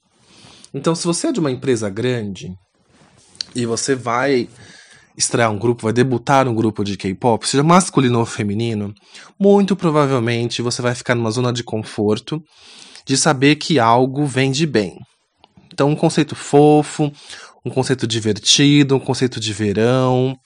Então, 0.72 0.94
se 0.94 1.04
você 1.04 1.28
é 1.28 1.32
de 1.32 1.40
uma 1.40 1.50
empresa 1.50 1.90
grande 1.90 2.54
e 3.54 3.66
você 3.66 3.96
vai 3.96 4.48
estrear 5.16 5.50
um 5.50 5.58
grupo, 5.58 5.82
vai 5.82 5.92
debutar 5.92 6.48
um 6.48 6.54
grupo 6.54 6.84
de 6.84 6.96
K-pop, 6.96 7.46
seja 7.46 7.62
masculino 7.62 8.18
ou 8.18 8.26
feminino, 8.26 8.94
muito 9.38 9.76
provavelmente 9.76 10.62
você 10.62 10.80
vai 10.80 10.94
ficar 10.94 11.14
numa 11.14 11.30
zona 11.30 11.52
de 11.52 11.62
conforto 11.62 12.42
de 13.04 13.16
saber 13.16 13.56
que 13.56 13.78
algo 13.78 14.24
vende 14.24 14.66
bem. 14.66 14.98
Então, 15.72 15.88
um 15.88 15.96
conceito 15.96 16.36
fofo, 16.36 17.10
um 17.64 17.70
conceito 17.70 18.06
divertido, 18.06 18.96
um 18.96 19.00
conceito 19.00 19.40
de 19.40 19.52
verão, 19.52 20.36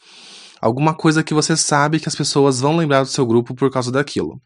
alguma 0.61 0.95
coisa 0.95 1.23
que 1.23 1.35
você 1.35 1.57
sabe 1.57 2.01
que 2.01 2.09
as 2.09 2.15
pessoas 2.15 2.61
vão 2.61 2.77
lembrar 2.77 3.03
do 3.03 3.09
seu 3.09 3.27
grupo 3.27 3.55
por 3.55 3.71
causa 3.71 3.91
daquilo. 3.91 4.41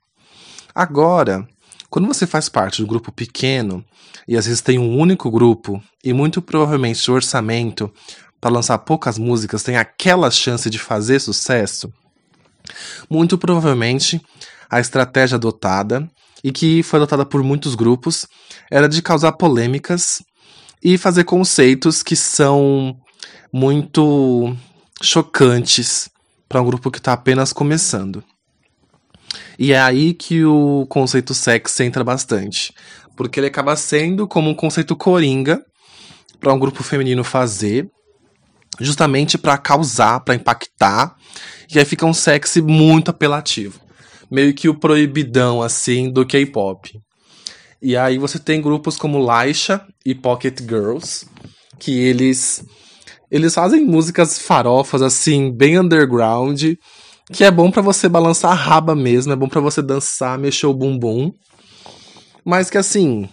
Agora, 0.74 1.46
quando 1.88 2.06
você 2.06 2.26
faz 2.26 2.48
parte 2.48 2.80
do 2.80 2.86
grupo 2.86 3.10
pequeno 3.10 3.84
e 4.26 4.36
às 4.36 4.46
vezes 4.46 4.60
tem 4.60 4.78
um 4.78 4.96
único 4.96 5.30
grupo 5.30 5.82
e 6.04 6.12
muito 6.12 6.40
provavelmente 6.40 7.10
o 7.10 7.14
orçamento 7.14 7.92
para 8.40 8.50
lançar 8.50 8.78
poucas 8.78 9.18
músicas 9.18 9.62
tem 9.62 9.76
aquela 9.76 10.30
chance 10.30 10.68
de 10.70 10.78
fazer 10.78 11.20
sucesso, 11.20 11.92
muito 13.08 13.36
provavelmente 13.36 14.20
a 14.68 14.80
estratégia 14.80 15.36
adotada 15.36 16.08
e 16.42 16.50
que 16.50 16.82
foi 16.82 16.98
adotada 16.98 17.26
por 17.26 17.42
muitos 17.42 17.74
grupos 17.74 18.26
era 18.70 18.88
de 18.88 19.02
causar 19.02 19.32
polêmicas 19.32 20.22
e 20.82 20.96
fazer 20.96 21.24
conceitos 21.24 22.02
que 22.02 22.16
são 22.16 22.96
muito 23.52 24.56
chocantes 25.02 26.08
para 26.48 26.62
um 26.62 26.64
grupo 26.64 26.90
que 26.90 26.98
está 26.98 27.12
apenas 27.12 27.52
começando. 27.52 28.24
E 29.58 29.72
é 29.72 29.80
aí 29.80 30.14
que 30.14 30.44
o 30.44 30.86
conceito 30.88 31.34
sexy 31.34 31.84
entra 31.84 32.02
bastante, 32.02 32.72
porque 33.16 33.38
ele 33.38 33.46
acaba 33.46 33.76
sendo 33.76 34.26
como 34.26 34.50
um 34.50 34.54
conceito 34.54 34.96
coringa 34.96 35.62
para 36.40 36.52
um 36.52 36.58
grupo 36.58 36.82
feminino 36.82 37.22
fazer, 37.22 37.88
justamente 38.80 39.36
para 39.36 39.58
causar, 39.58 40.20
para 40.20 40.34
impactar, 40.34 41.14
e 41.72 41.78
aí 41.78 41.84
fica 41.84 42.06
um 42.06 42.14
sexy 42.14 42.60
muito 42.62 43.10
apelativo, 43.10 43.78
meio 44.30 44.54
que 44.54 44.68
o 44.68 44.78
proibidão 44.78 45.62
assim 45.62 46.10
do 46.10 46.26
K-pop. 46.26 46.90
E 47.82 47.96
aí 47.96 48.18
você 48.18 48.38
tem 48.38 48.60
grupos 48.60 48.96
como 48.96 49.18
Laisha 49.18 49.80
e 50.04 50.14
Pocket 50.14 50.60
Girls, 50.60 51.26
que 51.78 51.98
eles 51.98 52.64
eles 53.30 53.54
fazem 53.54 53.84
músicas 53.84 54.38
farofas 54.38 55.02
assim, 55.02 55.52
bem 55.52 55.78
underground, 55.78 56.62
que 57.32 57.44
é 57.44 57.50
bom 57.50 57.70
para 57.70 57.80
você 57.80 58.08
balançar 58.08 58.50
a 58.50 58.54
raba 58.54 58.94
mesmo, 58.96 59.32
é 59.32 59.36
bom 59.36 59.48
para 59.48 59.60
você 59.60 59.80
dançar, 59.80 60.36
mexer 60.36 60.66
o 60.66 60.74
bumbum. 60.74 61.30
Mas 62.44 62.68
que 62.68 62.76
assim, 62.76 63.28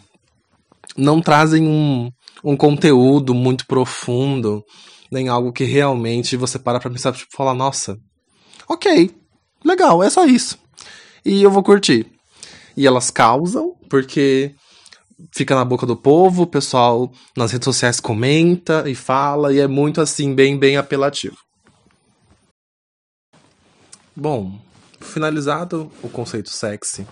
não 0.95 1.19
trazem 1.19 1.67
um, 1.67 2.09
um 2.43 2.55
conteúdo 2.55 3.33
muito 3.33 3.65
profundo, 3.65 4.63
nem 5.11 5.27
algo 5.27 5.51
que 5.51 5.63
realmente 5.63 6.37
você 6.37 6.59
para 6.59 6.79
pra 6.79 6.89
pensar, 6.89 7.13
tipo, 7.13 7.35
falar, 7.35 7.53
nossa, 7.53 7.97
ok, 8.67 9.11
legal, 9.63 10.03
é 10.03 10.09
só 10.09 10.25
isso. 10.25 10.57
E 11.25 11.43
eu 11.43 11.51
vou 11.51 11.63
curtir. 11.63 12.05
E 12.75 12.85
elas 12.85 13.09
causam, 13.09 13.75
porque 13.89 14.53
fica 15.31 15.55
na 15.55 15.65
boca 15.65 15.85
do 15.85 15.95
povo, 15.95 16.43
o 16.43 16.47
pessoal 16.47 17.11
nas 17.35 17.51
redes 17.51 17.65
sociais 17.65 17.99
comenta 17.99 18.89
e 18.89 18.95
fala, 18.95 19.53
e 19.53 19.59
é 19.59 19.67
muito 19.67 19.99
assim, 19.99 20.33
bem, 20.33 20.57
bem 20.57 20.77
apelativo. 20.77 21.37
Bom, 24.15 24.59
finalizado 24.99 25.91
o 26.01 26.09
conceito 26.09 26.49
sexy, 26.49 27.07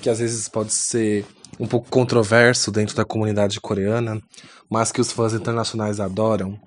que 0.00 0.10
às 0.10 0.18
vezes 0.18 0.48
pode 0.48 0.74
ser 0.74 1.26
um 1.58 1.66
pouco 1.66 1.88
controverso 1.90 2.70
dentro 2.70 2.96
da 2.96 3.04
comunidade 3.04 3.60
coreana, 3.60 4.20
mas 4.68 4.92
que 4.92 5.00
os 5.00 5.12
fãs 5.12 5.34
internacionais 5.34 6.00
adoram, 6.00 6.58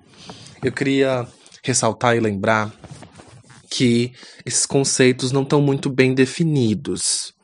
eu 0.64 0.72
queria 0.72 1.28
ressaltar 1.62 2.16
e 2.16 2.20
lembrar 2.20 2.72
que 3.70 4.12
esses 4.46 4.64
conceitos 4.64 5.30
não 5.30 5.42
estão 5.42 5.60
muito 5.60 5.90
bem 5.90 6.14
definidos. 6.14 7.34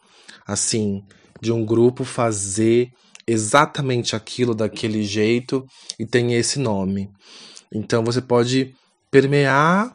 Assim, 0.46 1.02
de 1.40 1.52
um 1.52 1.64
grupo 1.64 2.02
fazer 2.02 2.90
exatamente 3.26 4.16
aquilo 4.16 4.54
daquele 4.54 5.02
jeito 5.02 5.64
e 5.98 6.06
tem 6.06 6.35
esse 6.35 6.59
nome. 6.59 7.11
Então 7.72 8.02
você 8.02 8.22
pode 8.22 8.74
permear 9.11 9.94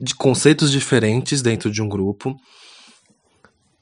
de 0.00 0.14
conceitos 0.14 0.70
diferentes 0.70 1.42
dentro 1.42 1.70
de 1.70 1.82
um 1.82 1.88
grupo 1.88 2.36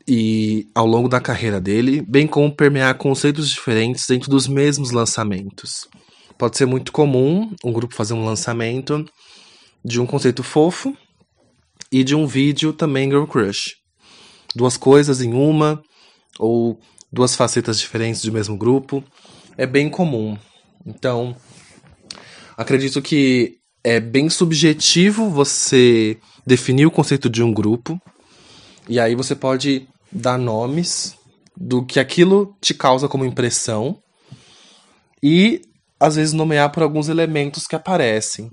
e 0.09 0.66
ao 0.75 0.87
longo 0.87 1.09
da 1.09 1.21
carreira 1.21 1.61
dele, 1.61 2.01
bem 2.01 2.27
como 2.27 2.55
permear 2.55 2.97
conceitos 2.97 3.51
diferentes 3.51 4.07
dentro 4.09 4.31
dos 4.31 4.49
mesmos 4.49 4.92
lançamentos. 4.92 5.87
Pode 6.38 6.57
ser 6.57 6.66
muito 6.66 6.92
comum 6.92 7.51
um 7.64 7.72
grupo 7.72 7.94
fazer 7.94 8.12
um 8.14 8.25
lançamento 8.25 9.05
de 9.85 10.01
um 10.01 10.07
conceito 10.07 10.42
fofo 10.42 10.96
e 11.90 12.05
de 12.05 12.14
um 12.14 12.27
vídeo 12.27 12.72
também 12.72 13.09
girl 13.09 13.25
crush. 13.25 13.77
Duas 14.55 14.77
coisas 14.77 15.20
em 15.22 15.33
uma, 15.33 15.83
ou 16.38 16.79
duas 17.11 17.35
facetas 17.35 17.79
diferentes 17.79 18.22
do 18.22 18.33
mesmo 18.33 18.57
grupo, 18.57 19.03
é 19.57 19.66
bem 19.66 19.88
comum. 19.88 20.37
Então, 20.85 21.35
acredito 22.57 23.01
que 23.01 23.57
é 23.83 23.99
bem 23.99 24.29
subjetivo 24.29 25.31
você 25.31 26.18
definir 26.46 26.87
o 26.87 26.90
conceito 26.90 27.31
de 27.31 27.42
um 27.42 27.53
grupo, 27.53 28.01
e 28.88 29.01
aí 29.01 29.14
você 29.14 29.35
pode 29.35 29.88
dar 30.12 30.38
nomes 30.38 31.16
do 31.57 31.85
que 31.85 31.99
aquilo 31.99 32.55
te 32.61 32.75
causa 32.75 33.09
como 33.09 33.25
impressão 33.25 33.99
e 35.22 35.62
às 35.99 36.17
vezes 36.17 36.33
nomear 36.33 36.71
por 36.71 36.83
alguns 36.83 37.09
elementos 37.09 37.67
que 37.67 37.77
aparecem, 37.77 38.51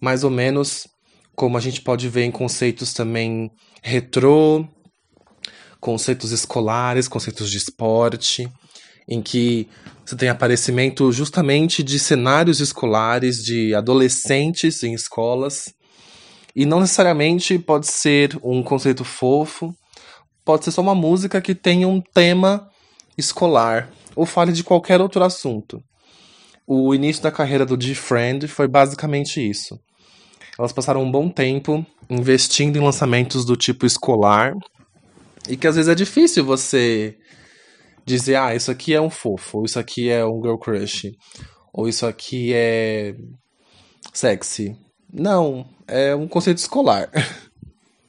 mais 0.00 0.24
ou 0.24 0.30
menos 0.30 0.86
como 1.34 1.56
a 1.56 1.60
gente 1.60 1.82
pode 1.82 2.08
ver 2.08 2.24
em 2.24 2.30
conceitos 2.30 2.92
também 2.92 3.50
retrô, 3.82 4.66
conceitos 5.80 6.32
escolares, 6.32 7.06
conceitos 7.06 7.50
de 7.50 7.58
esporte, 7.58 8.48
em 9.08 9.22
que 9.22 9.68
você 10.04 10.16
tem 10.16 10.28
aparecimento 10.28 11.10
justamente 11.12 11.82
de 11.82 11.98
cenários 11.98 12.60
escolares, 12.60 13.36
de 13.42 13.74
adolescentes 13.74 14.82
em 14.82 14.92
escolas, 14.92 15.72
e 16.56 16.66
não 16.66 16.80
necessariamente 16.80 17.58
pode 17.58 17.86
ser 17.86 18.36
um 18.42 18.62
conceito 18.62 19.04
fofo, 19.04 19.72
pode 20.44 20.64
ser 20.64 20.72
só 20.72 20.80
uma 20.82 20.94
música 20.94 21.40
que 21.40 21.54
tenha 21.54 21.86
um 21.86 22.00
tema 22.00 22.66
escolar 23.16 23.90
ou 24.16 24.26
fale 24.26 24.52
de 24.52 24.64
qualquer 24.64 25.00
outro 25.00 25.22
assunto. 25.22 25.80
O 26.70 26.94
início 26.94 27.22
da 27.22 27.32
carreira 27.32 27.64
do 27.64 27.80
G-Friend 27.80 28.46
foi 28.46 28.68
basicamente 28.68 29.40
isso. 29.40 29.80
Elas 30.58 30.70
passaram 30.70 31.02
um 31.02 31.10
bom 31.10 31.30
tempo 31.30 31.82
investindo 32.10 32.76
em 32.76 32.84
lançamentos 32.84 33.46
do 33.46 33.56
tipo 33.56 33.86
escolar 33.86 34.52
e 35.48 35.56
que 35.56 35.66
às 35.66 35.76
vezes 35.76 35.88
é 35.88 35.94
difícil 35.94 36.44
você 36.44 37.16
dizer, 38.04 38.36
ah, 38.36 38.54
isso 38.54 38.70
aqui 38.70 38.92
é 38.92 39.00
um 39.00 39.08
fofo, 39.08 39.58
ou 39.58 39.64
isso 39.64 39.78
aqui 39.78 40.10
é 40.10 40.22
um 40.26 40.42
girl 40.42 40.58
crush, 40.58 41.10
ou 41.72 41.88
isso 41.88 42.04
aqui 42.04 42.52
é 42.52 43.14
sexy. 44.12 44.76
Não, 45.10 45.66
é 45.86 46.14
um 46.14 46.28
conceito 46.28 46.58
escolar. 46.58 47.08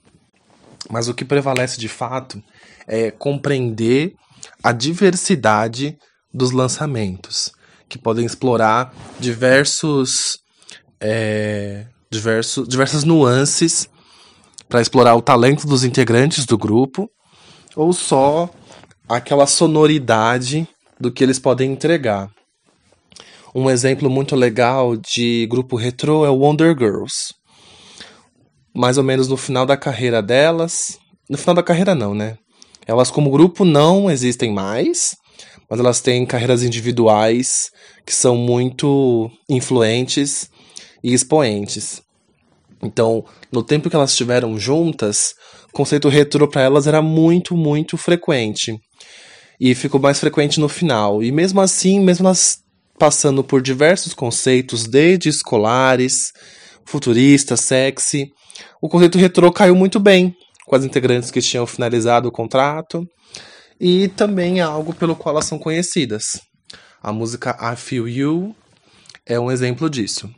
Mas 0.91 1.07
o 1.07 1.13
que 1.13 1.23
prevalece 1.23 1.79
de 1.79 1.87
fato 1.87 2.43
é 2.85 3.09
compreender 3.09 4.15
a 4.61 4.73
diversidade 4.73 5.97
dos 6.33 6.51
lançamentos, 6.51 7.53
que 7.89 7.97
podem 7.97 8.25
explorar 8.25 8.93
diversos, 9.19 10.37
é, 11.01 11.85
diversas 12.09 13.03
nuances 13.03 13.89
para 14.67 14.81
explorar 14.81 15.15
o 15.15 15.21
talento 15.21 15.65
dos 15.65 15.83
integrantes 15.83 16.45
do 16.45 16.57
grupo, 16.57 17.09
ou 17.75 17.91
só 17.91 18.49
aquela 19.07 19.47
sonoridade 19.47 20.67
do 20.99 21.11
que 21.11 21.23
eles 21.23 21.39
podem 21.39 21.71
entregar. 21.71 22.29
Um 23.53 23.67
exemplo 23.67 24.09
muito 24.09 24.35
legal 24.35 24.95
de 24.95 25.47
grupo 25.47 25.75
retrô 25.75 26.23
é 26.23 26.29
o 26.29 26.37
Wonder 26.37 26.77
Girls. 26.77 27.33
Mais 28.75 28.99
ou 28.99 29.03
menos 29.03 29.27
no 29.27 29.35
final 29.35 29.65
da 29.65 29.75
carreira 29.75 30.21
delas. 30.21 30.99
No 31.27 31.37
final 31.37 31.55
da 31.55 31.63
carreira, 31.63 31.95
não, 31.95 32.13
né? 32.13 32.37
Elas, 32.85 33.09
como 33.09 33.31
grupo, 33.31 33.65
não 33.65 34.09
existem 34.09 34.53
mais, 34.53 35.15
mas 35.69 35.79
elas 35.79 36.01
têm 36.01 36.25
carreiras 36.25 36.63
individuais 36.63 37.69
que 38.05 38.13
são 38.13 38.35
muito 38.35 39.29
influentes 39.47 40.49
e 41.03 41.13
expoentes. 41.13 42.01
Então, 42.81 43.23
no 43.51 43.61
tempo 43.61 43.89
que 43.89 43.95
elas 43.95 44.11
estiveram 44.11 44.57
juntas, 44.57 45.35
o 45.67 45.73
conceito 45.73 46.09
retrô 46.09 46.47
para 46.47 46.61
elas 46.61 46.87
era 46.87 47.01
muito, 47.01 47.55
muito 47.55 47.97
frequente. 47.97 48.79
E 49.59 49.75
ficou 49.75 49.99
mais 49.99 50.19
frequente 50.19 50.59
no 50.59 50.69
final. 50.69 51.21
E 51.21 51.31
mesmo 51.31 51.61
assim, 51.61 51.99
mesmo 51.99 52.25
elas 52.25 52.59
passando 52.97 53.43
por 53.43 53.61
diversos 53.61 54.13
conceitos, 54.13 54.87
desde 54.87 55.29
escolares, 55.29 56.31
futuristas, 56.85 57.61
sexy. 57.61 58.31
O 58.81 58.89
conceito 58.89 59.17
retrô 59.17 59.51
caiu 59.51 59.75
muito 59.75 59.99
bem 59.99 60.33
com 60.65 60.75
as 60.75 60.83
integrantes 60.83 61.31
que 61.31 61.41
tinham 61.41 61.67
finalizado 61.67 62.27
o 62.27 62.31
contrato 62.31 63.05
e 63.79 64.09
também 64.09 64.59
é 64.59 64.63
algo 64.63 64.93
pelo 64.93 65.15
qual 65.15 65.35
elas 65.35 65.45
são 65.45 65.57
conhecidas. 65.57 66.41
A 67.01 67.13
música 67.13 67.57
I 67.61 67.77
Feel 67.77 68.07
You 68.09 68.55
é 69.25 69.39
um 69.39 69.49
exemplo 69.49 69.89
disso. 69.89 70.29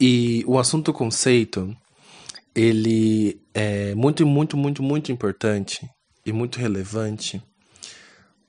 E 0.00 0.44
o 0.46 0.58
assunto 0.58 0.92
conceito, 0.92 1.76
ele 2.54 3.40
é 3.52 3.94
muito, 3.94 4.26
muito, 4.26 4.56
muito, 4.56 4.82
muito 4.82 5.12
importante 5.12 5.86
e 6.24 6.32
muito 6.32 6.58
relevante, 6.58 7.42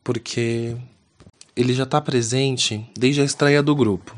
porque 0.04 0.78
ele 1.56 1.74
já 1.74 1.84
está 1.84 2.00
presente 2.00 2.90
desde 2.98 3.22
a 3.22 3.26
estreia 3.26 3.62
do 3.62 3.76
grupo. 3.76 4.16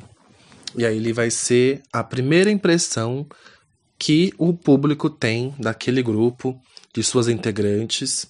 E 0.78 0.86
aí 0.86 0.96
ele 0.96 1.12
vai 1.12 1.32
ser 1.32 1.82
a 1.92 2.04
primeira 2.04 2.52
impressão 2.52 3.26
que 3.98 4.32
o 4.38 4.54
público 4.54 5.10
tem 5.10 5.56
daquele 5.58 6.04
grupo, 6.04 6.60
de 6.94 7.02
suas 7.04 7.28
integrantes 7.28 8.28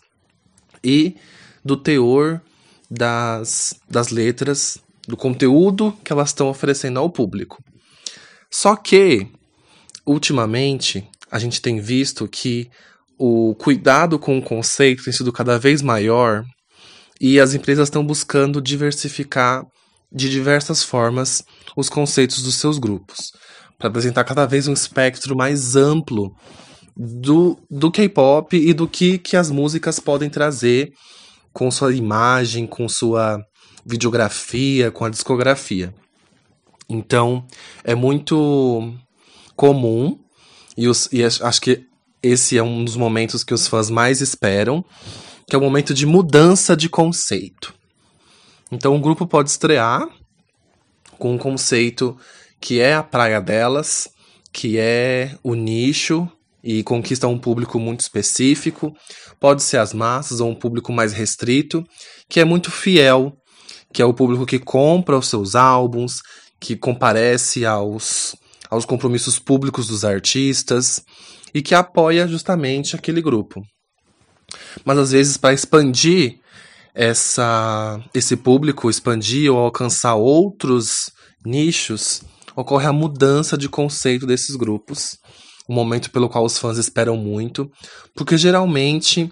e 0.83 1.15
do 1.63 1.77
teor 1.77 2.41
das, 2.89 3.73
das 3.89 4.09
letras, 4.09 4.79
do 5.07 5.15
conteúdo 5.15 5.97
que 6.03 6.11
elas 6.11 6.29
estão 6.29 6.49
oferecendo 6.49 6.99
ao 6.99 7.09
público. 7.09 7.63
Só 8.49 8.75
que, 8.75 9.27
ultimamente, 10.05 11.07
a 11.31 11.39
gente 11.39 11.61
tem 11.61 11.79
visto 11.79 12.27
que 12.27 12.69
o 13.17 13.55
cuidado 13.55 14.19
com 14.19 14.37
o 14.37 14.41
conceito 14.41 15.03
tem 15.03 15.13
sido 15.13 15.31
cada 15.31 15.57
vez 15.57 15.81
maior 15.81 16.43
e 17.19 17.39
as 17.39 17.53
empresas 17.53 17.87
estão 17.87 18.05
buscando 18.05 18.61
diversificar 18.61 19.63
de 20.11 20.29
diversas 20.29 20.83
formas 20.83 21.43
os 21.77 21.87
conceitos 21.87 22.41
dos 22.43 22.55
seus 22.55 22.77
grupos, 22.77 23.31
para 23.77 23.87
apresentar 23.87 24.23
cada 24.23 24.45
vez 24.45 24.67
um 24.67 24.73
espectro 24.73 25.35
mais 25.35 25.75
amplo 25.75 26.35
do, 27.03 27.57
do 27.69 27.89
K-pop 27.89 28.55
e 28.55 28.73
do 28.73 28.87
que, 28.87 29.17
que 29.17 29.35
as 29.35 29.49
músicas 29.49 29.99
podem 29.99 30.29
trazer 30.29 30.93
com 31.51 31.71
sua 31.71 31.93
imagem, 31.95 32.67
com 32.67 32.87
sua 32.87 33.43
videografia, 33.83 34.91
com 34.91 35.03
a 35.03 35.09
discografia. 35.09 35.93
Então, 36.87 37.45
é 37.83 37.95
muito 37.95 38.93
comum, 39.55 40.19
e, 40.77 40.87
os, 40.87 41.09
e 41.11 41.23
acho 41.23 41.61
que 41.61 41.83
esse 42.21 42.57
é 42.57 42.63
um 42.63 42.85
dos 42.85 42.95
momentos 42.95 43.43
que 43.43 43.53
os 43.53 43.67
fãs 43.67 43.89
mais 43.89 44.21
esperam, 44.21 44.85
que 45.47 45.55
é 45.55 45.59
o 45.59 45.61
momento 45.61 45.93
de 45.93 46.05
mudança 46.05 46.77
de 46.77 46.87
conceito. 46.87 47.73
Então, 48.71 48.95
o 48.95 49.01
grupo 49.01 49.25
pode 49.25 49.49
estrear 49.49 50.07
com 51.17 51.33
um 51.33 51.37
conceito 51.37 52.15
que 52.59 52.79
é 52.79 52.93
a 52.93 53.01
praia 53.01 53.41
delas, 53.41 54.07
que 54.53 54.77
é 54.77 55.35
o 55.43 55.55
nicho 55.55 56.29
e 56.63 56.83
conquista 56.83 57.27
um 57.27 57.37
público 57.37 57.79
muito 57.79 58.01
específico. 58.01 58.93
Pode 59.39 59.63
ser 59.63 59.77
as 59.77 59.93
massas 59.93 60.39
ou 60.39 60.49
um 60.49 60.55
público 60.55 60.91
mais 60.91 61.13
restrito, 61.13 61.83
que 62.29 62.39
é 62.39 62.45
muito 62.45 62.69
fiel, 62.71 63.33
que 63.93 64.01
é 64.01 64.05
o 64.05 64.13
público 64.13 64.45
que 64.45 64.59
compra 64.59 65.17
os 65.17 65.27
seus 65.27 65.55
álbuns, 65.55 66.21
que 66.59 66.75
comparece 66.75 67.65
aos, 67.65 68.35
aos 68.69 68.85
compromissos 68.85 69.39
públicos 69.39 69.87
dos 69.87 70.05
artistas 70.05 71.01
e 71.53 71.61
que 71.61 71.75
apoia 71.75 72.27
justamente 72.27 72.95
aquele 72.95 73.21
grupo. 73.21 73.61
Mas 74.85 74.97
às 74.97 75.11
vezes, 75.11 75.37
para 75.37 75.53
expandir 75.53 76.39
essa, 76.93 77.99
esse 78.13 78.35
público, 78.35 78.89
expandir 78.89 79.51
ou 79.51 79.57
alcançar 79.57 80.15
outros 80.15 81.09
nichos, 81.45 82.21
ocorre 82.55 82.85
a 82.85 82.93
mudança 82.93 83.57
de 83.57 83.69
conceito 83.69 84.25
desses 84.25 84.55
grupos. 84.55 85.17
Um 85.71 85.73
momento 85.73 86.11
pelo 86.11 86.27
qual 86.27 86.43
os 86.43 86.57
fãs 86.57 86.77
esperam 86.77 87.15
muito, 87.15 87.71
porque 88.13 88.37
geralmente 88.37 89.31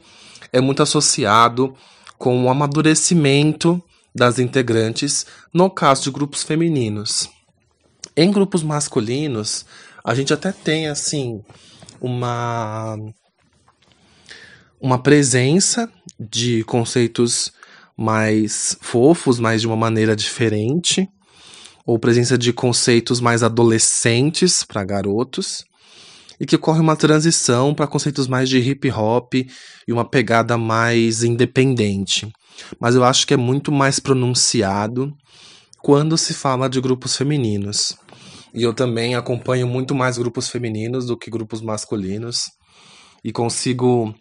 é 0.54 0.62
muito 0.62 0.82
associado 0.82 1.75
com 2.17 2.45
o 2.45 2.49
amadurecimento 2.49 3.84
das 4.15 4.39
integrantes, 4.39 5.25
no 5.54 5.69
caso 5.69 6.04
de 6.04 6.12
grupos 6.12 6.41
femininos. 6.41 7.30
Em 8.15 8.32
grupos 8.32 8.63
masculinos, 8.63 9.65
a 10.02 10.15
gente 10.15 10.34
até 10.34 10.54
tem 10.54 10.88
assim 10.88 11.43
uma 11.99 12.97
uma 14.80 15.04
presença 15.04 15.91
de 16.17 16.63
conceitos 16.63 17.52
mais 17.97 18.78
fofos, 18.80 19.39
mas 19.39 19.60
de 19.60 19.67
uma 19.67 19.75
maneira 19.75 20.15
diferente, 20.15 21.06
ou 21.86 21.99
presença 21.99 22.38
de 22.38 22.54
conceitos 22.54 23.19
mais 23.19 23.43
adolescentes 23.43 24.63
para 24.63 24.86
garotos, 24.86 25.65
e 26.39 26.45
que 26.45 26.56
ocorre 26.56 26.80
uma 26.80 26.95
transição 26.95 27.73
para 27.73 27.88
conceitos 27.88 28.28
mais 28.28 28.47
de 28.47 28.58
hip 28.58 28.89
hop 28.91 29.34
e 29.34 29.47
uma 29.91 30.06
pegada 30.06 30.58
mais 30.58 31.23
independente. 31.23 32.32
Mas 32.80 32.95
eu 32.95 33.04
acho 33.04 33.28
que 33.28 33.34
é 33.34 33.38
muito 33.38 33.71
mais 33.71 33.99
pronunciado 33.99 35.13
quando 35.82 36.17
se 36.17 36.34
fala 36.34 36.69
de 36.69 36.80
grupos 36.80 37.15
femininos. 37.15 37.97
E 38.54 38.63
eu 38.63 38.73
também 38.73 39.15
acompanho 39.15 39.67
muito 39.67 39.93
mais 39.93 40.17
grupos 40.17 40.49
femininos 40.49 41.06
do 41.06 41.17
que 41.17 41.30
grupos 41.30 41.62
masculinos 41.62 42.45
e 43.23 43.32
consigo 43.32 44.13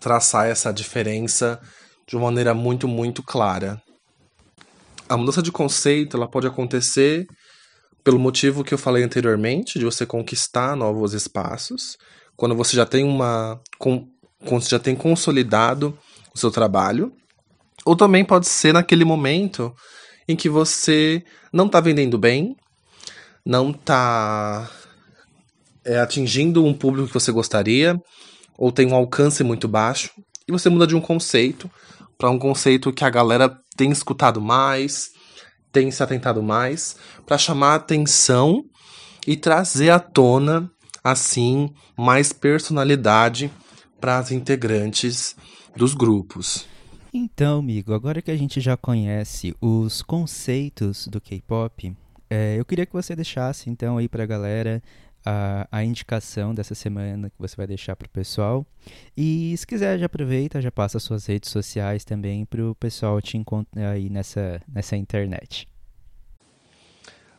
traçar 0.00 0.46
essa 0.46 0.72
diferença 0.72 1.60
de 2.08 2.16
uma 2.16 2.26
maneira 2.26 2.54
muito, 2.54 2.88
muito 2.88 3.22
clara. 3.22 3.80
A 5.08 5.16
mudança 5.16 5.42
de 5.42 5.52
conceito 5.52 6.16
ela 6.16 6.28
pode 6.28 6.46
acontecer 6.46 7.26
pelo 8.06 8.20
motivo 8.20 8.62
que 8.62 8.72
eu 8.72 8.78
falei 8.78 9.02
anteriormente, 9.02 9.80
de 9.80 9.84
você 9.84 10.06
conquistar 10.06 10.76
novos 10.76 11.12
espaços, 11.12 11.96
quando 12.36 12.54
você 12.54 12.76
já 12.76 12.86
tem 12.86 13.02
uma. 13.02 13.60
Com, 13.80 14.06
quando 14.46 14.62
você 14.62 14.70
já 14.70 14.78
tem 14.78 14.94
consolidado 14.94 15.98
o 16.32 16.38
seu 16.38 16.52
trabalho. 16.52 17.12
Ou 17.84 17.96
também 17.96 18.24
pode 18.24 18.46
ser 18.46 18.72
naquele 18.72 19.04
momento 19.04 19.74
em 20.28 20.36
que 20.36 20.48
você 20.48 21.20
não 21.52 21.66
está 21.66 21.80
vendendo 21.80 22.16
bem, 22.16 22.54
não 23.44 23.72
está 23.72 24.70
é, 25.84 25.98
atingindo 25.98 26.64
um 26.64 26.72
público 26.72 27.08
que 27.08 27.14
você 27.14 27.32
gostaria, 27.32 28.00
ou 28.56 28.70
tem 28.70 28.86
um 28.86 28.94
alcance 28.94 29.42
muito 29.42 29.66
baixo, 29.66 30.12
e 30.46 30.52
você 30.52 30.68
muda 30.68 30.86
de 30.86 30.94
um 30.94 31.00
conceito 31.00 31.68
para 32.16 32.30
um 32.30 32.38
conceito 32.38 32.92
que 32.92 33.04
a 33.04 33.10
galera 33.10 33.52
tem 33.76 33.90
escutado 33.90 34.40
mais, 34.40 35.10
tem 35.76 35.90
se 35.90 36.02
atentado 36.02 36.42
mais, 36.42 36.96
para 37.26 37.36
chamar 37.36 37.74
atenção 37.74 38.64
e 39.26 39.36
trazer 39.36 39.90
à 39.90 39.98
tona, 39.98 40.70
assim, 41.04 41.68
mais 41.94 42.32
personalidade 42.32 43.52
para 44.00 44.16
as 44.16 44.30
integrantes 44.30 45.36
dos 45.76 45.92
grupos. 45.92 46.66
Então, 47.12 47.58
amigo, 47.58 47.92
agora 47.92 48.22
que 48.22 48.30
a 48.30 48.36
gente 48.38 48.58
já 48.58 48.74
conhece 48.74 49.54
os 49.60 50.00
conceitos 50.00 51.06
do 51.08 51.20
K-pop, 51.20 51.94
é, 52.30 52.56
eu 52.58 52.64
queria 52.64 52.86
que 52.86 52.94
você 52.94 53.14
deixasse 53.14 53.68
então 53.68 53.98
aí 53.98 54.08
para 54.08 54.22
a 54.22 54.26
galera 54.26 54.82
a, 55.26 55.66
a 55.72 55.82
indicação 55.82 56.54
dessa 56.54 56.74
semana 56.74 57.28
que 57.28 57.36
você 57.36 57.56
vai 57.56 57.66
deixar 57.66 57.96
para 57.96 58.06
o 58.06 58.10
pessoal. 58.10 58.64
E 59.16 59.56
se 59.56 59.66
quiser, 59.66 59.98
já 59.98 60.06
aproveita, 60.06 60.62
já 60.62 60.70
passa 60.70 61.00
suas 61.00 61.26
redes 61.26 61.50
sociais 61.50 62.04
também 62.04 62.44
para 62.44 62.62
o 62.62 62.76
pessoal 62.76 63.20
te 63.20 63.36
encontrar 63.36 63.90
aí 63.90 64.08
nessa, 64.08 64.62
nessa 64.68 64.96
internet. 64.96 65.68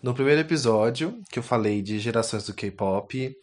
No 0.03 0.13
primeiro 0.13 0.41
episódio, 0.41 1.21
que 1.31 1.39
eu 1.39 1.43
falei 1.43 1.81
de 1.81 1.97
gerações 1.97 2.45
do 2.45 2.53
K-pop, 2.53 3.33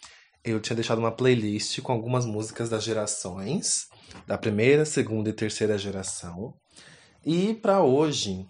eu 0.44 0.60
tinha 0.60 0.76
deixado 0.76 0.98
uma 0.98 1.10
playlist 1.10 1.80
com 1.80 1.92
algumas 1.92 2.26
músicas 2.26 2.68
das 2.68 2.84
gerações, 2.84 3.88
da 4.26 4.36
primeira, 4.36 4.84
segunda 4.84 5.30
e 5.30 5.32
terceira 5.32 5.78
geração. 5.78 6.54
E 7.24 7.54
para 7.54 7.82
hoje, 7.82 8.46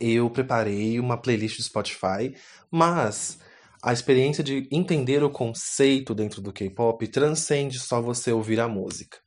eu 0.00 0.28
preparei 0.28 0.98
uma 0.98 1.16
playlist 1.16 1.58
do 1.58 1.62
Spotify, 1.62 2.34
mas 2.70 3.38
a 3.82 3.92
experiência 3.92 4.44
de 4.44 4.68
entender 4.70 5.22
o 5.22 5.30
conceito 5.30 6.14
dentro 6.14 6.42
do 6.42 6.52
K-pop 6.52 7.06
transcende 7.08 7.78
só 7.78 8.00
você 8.00 8.32
ouvir 8.32 8.60
a 8.60 8.68
música. 8.68 9.18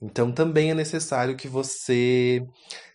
Então 0.00 0.32
também 0.32 0.70
é 0.70 0.74
necessário 0.74 1.36
que 1.36 1.48
você 1.48 2.42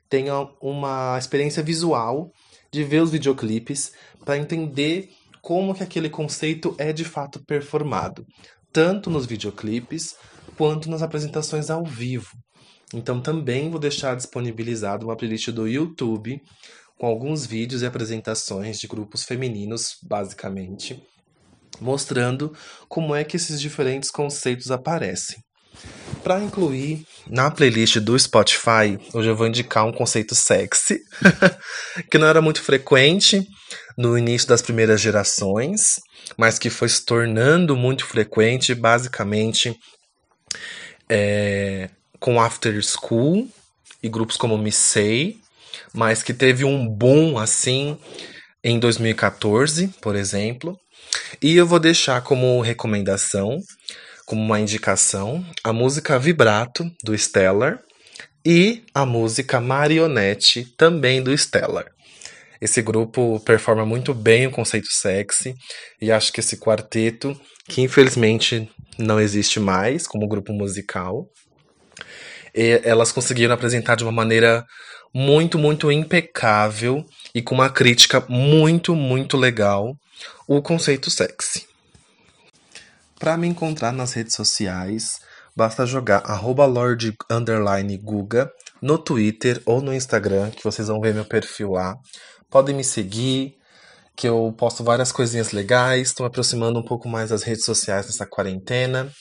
tenha 0.10 0.48
uma 0.62 1.18
experiência 1.18 1.64
visual 1.64 2.32
de 2.72 2.84
ver 2.84 3.02
os 3.02 3.12
videoclipes 3.12 3.92
para 4.24 4.38
entender 4.38 5.10
como 5.42 5.74
que 5.74 5.84
aquele 5.84 6.10
conceito 6.10 6.76
é 6.78 6.92
de 6.92 7.06
fato 7.06 7.44
performado, 7.46 8.26
tanto 8.72 9.10
nos 9.10 9.26
videoclipes 9.26 10.16
quanto 10.58 10.90
nas 10.90 11.02
apresentações 11.02 11.70
ao 11.70 11.86
vivo. 11.86 12.30
Então 12.94 13.22
também 13.22 13.70
vou 13.70 13.80
deixar 13.80 14.16
disponibilizado 14.16 15.06
uma 15.06 15.16
playlist 15.16 15.50
do 15.50 15.68
YouTube 15.68 16.42
com 16.98 17.06
alguns 17.06 17.46
vídeos 17.46 17.82
e 17.82 17.86
apresentações 17.86 18.80
de 18.80 18.88
grupos 18.88 19.24
femininos, 19.24 19.98
basicamente, 20.04 21.02
mostrando 21.80 22.54
como 22.90 23.16
é 23.16 23.24
que 23.24 23.36
esses 23.36 23.62
diferentes 23.62 24.10
conceitos 24.10 24.72
aparecem. 24.72 25.38
Para 26.24 26.42
incluir 26.42 27.06
na 27.30 27.52
playlist 27.52 27.98
do 28.00 28.18
Spotify, 28.18 28.98
hoje 29.14 29.30
eu 29.30 29.36
vou 29.36 29.48
indicar 29.48 29.86
um 29.86 29.94
conceito 29.94 30.34
sexy, 30.34 31.00
que 32.10 32.18
não 32.18 32.28
era 32.28 32.42
muito 32.42 32.62
frequente 32.62 33.48
no 33.98 34.18
início 34.18 34.48
das 34.48 34.62
primeiras 34.62 35.00
gerações, 35.00 36.02
mas 36.36 36.58
que 36.58 36.70
foi 36.70 36.90
se 36.90 37.06
tornando 37.06 37.76
muito 37.76 38.06
frequente, 38.06 38.74
basicamente 38.74 39.76
é, 41.08 41.90
com 42.20 42.42
After 42.42 42.82
School 42.82 43.48
e 44.02 44.10
grupos 44.10 44.36
como 44.36 44.58
Missei, 44.58 45.40
mas 45.94 46.24
que 46.24 46.34
teve 46.34 46.64
um 46.64 46.88
boom 46.88 47.38
assim 47.38 47.98
em 48.64 48.80
2014, 48.80 49.90
por 50.02 50.16
exemplo. 50.16 50.78
E 51.42 51.56
eu 51.56 51.66
vou 51.66 51.80
deixar 51.80 52.22
como 52.22 52.62
recomendação, 52.62 53.60
como 54.26 54.42
uma 54.42 54.60
indicação, 54.60 55.46
a 55.64 55.72
música 55.72 56.20
Vibrato 56.20 56.84
do 57.04 57.18
Stellar 57.18 57.80
e 58.46 58.84
a 58.94 59.06
música 59.06 59.60
Marionette 59.60 60.66
também 60.78 61.22
do 61.22 61.36
Stellar. 61.38 61.86
Esse 62.60 62.82
grupo 62.82 63.40
performa 63.42 63.86
muito 63.86 64.14
bem 64.14 64.48
o 64.48 64.52
conceito 64.52 64.88
sexy 64.92 65.54
e 66.02 66.12
acho 66.12 66.34
que 66.34 66.40
esse 66.40 66.58
quarteto, 66.58 67.40
que 67.70 67.82
infelizmente 67.82 68.70
não 68.98 69.20
existe 69.20 69.60
mais 69.60 70.08
como 70.08 70.28
grupo 70.28 70.52
musical, 70.54 71.28
elas 72.54 73.12
conseguiram 73.12 73.54
apresentar 73.54 73.96
de 73.96 74.04
uma 74.04 74.12
maneira 74.12 74.66
muito, 75.14 75.58
muito 75.58 75.92
impecável 75.92 77.06
e 77.34 77.42
com 77.42 77.56
uma 77.56 77.70
crítica 77.70 78.24
muito, 78.28 78.96
muito 78.96 79.38
legal 79.38 79.96
o 80.48 80.62
conceito 80.62 81.10
sexy. 81.10 81.66
Para 83.20 83.36
me 83.36 83.48
encontrar 83.48 83.92
nas 83.92 84.14
redes 84.14 84.36
sociais, 84.36 85.20
basta 85.56 85.86
jogar 85.86 86.24
@lord_guga 86.42 88.52
no 88.82 88.98
Twitter 88.98 89.62
ou 89.66 89.82
no 89.82 89.94
Instagram, 89.94 90.52
que 90.52 90.64
vocês 90.64 90.88
vão 90.88 91.02
ver 91.02 91.14
meu 91.14 91.26
perfil 91.26 91.72
lá. 91.72 91.98
Podem 92.50 92.76
me 92.76 92.84
seguir, 92.84 93.56
que 94.16 94.28
eu 94.28 94.54
posto 94.58 94.84
várias 94.84 95.12
coisinhas 95.12 95.52
legais, 95.52 96.08
estou 96.08 96.26
aproximando 96.26 96.80
um 96.80 96.84
pouco 96.84 97.08
mais 97.08 97.30
das 97.30 97.44
redes 97.44 97.66
sociais 97.66 98.08
nessa 98.08 98.26
quarentena 98.26 99.12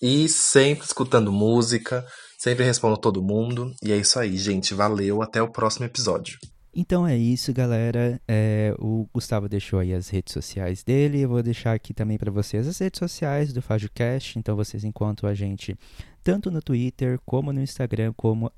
e 0.00 0.28
sempre 0.28 0.84
escutando 0.84 1.32
música, 1.32 2.04
sempre 2.42 2.64
respondo 2.64 2.96
todo 2.96 3.22
mundo. 3.22 3.72
E 3.80 3.92
é 3.92 3.96
isso 3.96 4.18
aí, 4.18 4.36
gente. 4.36 4.74
Valeu, 4.74 5.22
até 5.22 5.40
o 5.40 5.48
próximo 5.48 5.86
episódio. 5.86 6.40
Então 6.74 7.06
é 7.06 7.16
isso, 7.16 7.52
galera. 7.52 8.20
É, 8.26 8.74
o 8.80 9.06
Gustavo 9.14 9.48
deixou 9.48 9.78
aí 9.78 9.94
as 9.94 10.08
redes 10.08 10.32
sociais 10.32 10.82
dele. 10.82 11.20
Eu 11.20 11.28
vou 11.28 11.40
deixar 11.40 11.72
aqui 11.72 11.94
também 11.94 12.18
para 12.18 12.32
vocês 12.32 12.66
as 12.66 12.78
redes 12.78 12.98
sociais 12.98 13.52
do 13.52 13.62
FajoCast. 13.62 14.40
Então 14.40 14.56
vocês 14.56 14.82
encontram 14.82 15.30
a 15.30 15.34
gente 15.34 15.78
tanto 16.24 16.50
no 16.50 16.60
Twitter, 16.60 17.20
como 17.24 17.52
no 17.52 17.60
Instagram, 17.60 18.12
como 18.16 18.50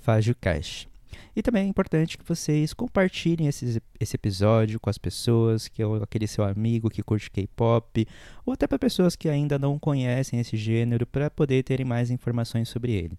FajoCast. 0.00 0.89
E 1.34 1.42
também 1.42 1.64
é 1.64 1.66
importante 1.66 2.18
que 2.18 2.24
vocês 2.26 2.72
compartilhem 2.72 3.46
esse, 3.48 3.82
esse 3.98 4.16
episódio 4.16 4.80
com 4.80 4.90
as 4.90 4.98
pessoas, 4.98 5.68
que 5.68 5.82
é 5.82 5.86
aquele 6.02 6.26
seu 6.26 6.44
amigo 6.44 6.90
que 6.90 7.02
curte 7.02 7.30
K-pop, 7.30 8.06
ou 8.44 8.52
até 8.52 8.66
para 8.66 8.78
pessoas 8.78 9.16
que 9.16 9.28
ainda 9.28 9.58
não 9.58 9.78
conhecem 9.78 10.40
esse 10.40 10.56
gênero, 10.56 11.06
para 11.06 11.30
poder 11.30 11.62
terem 11.62 11.86
mais 11.86 12.10
informações 12.10 12.68
sobre 12.68 12.92
ele. 12.92 13.16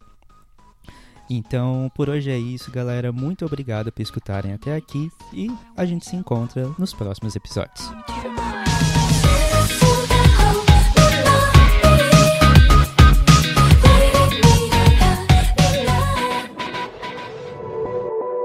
Então, 1.29 1.89
por 1.95 2.09
hoje 2.09 2.29
é 2.29 2.37
isso, 2.37 2.69
galera. 2.71 3.11
Muito 3.11 3.45
obrigado 3.45 3.91
por 3.91 4.01
escutarem 4.01 4.53
até 4.53 4.75
aqui 4.75 5.09
e 5.33 5.49
a 5.77 5.85
gente 5.85 6.05
se 6.05 6.15
encontra 6.15 6.67
nos 6.77 6.93
próximos 6.93 7.35
episódios. 7.35 7.89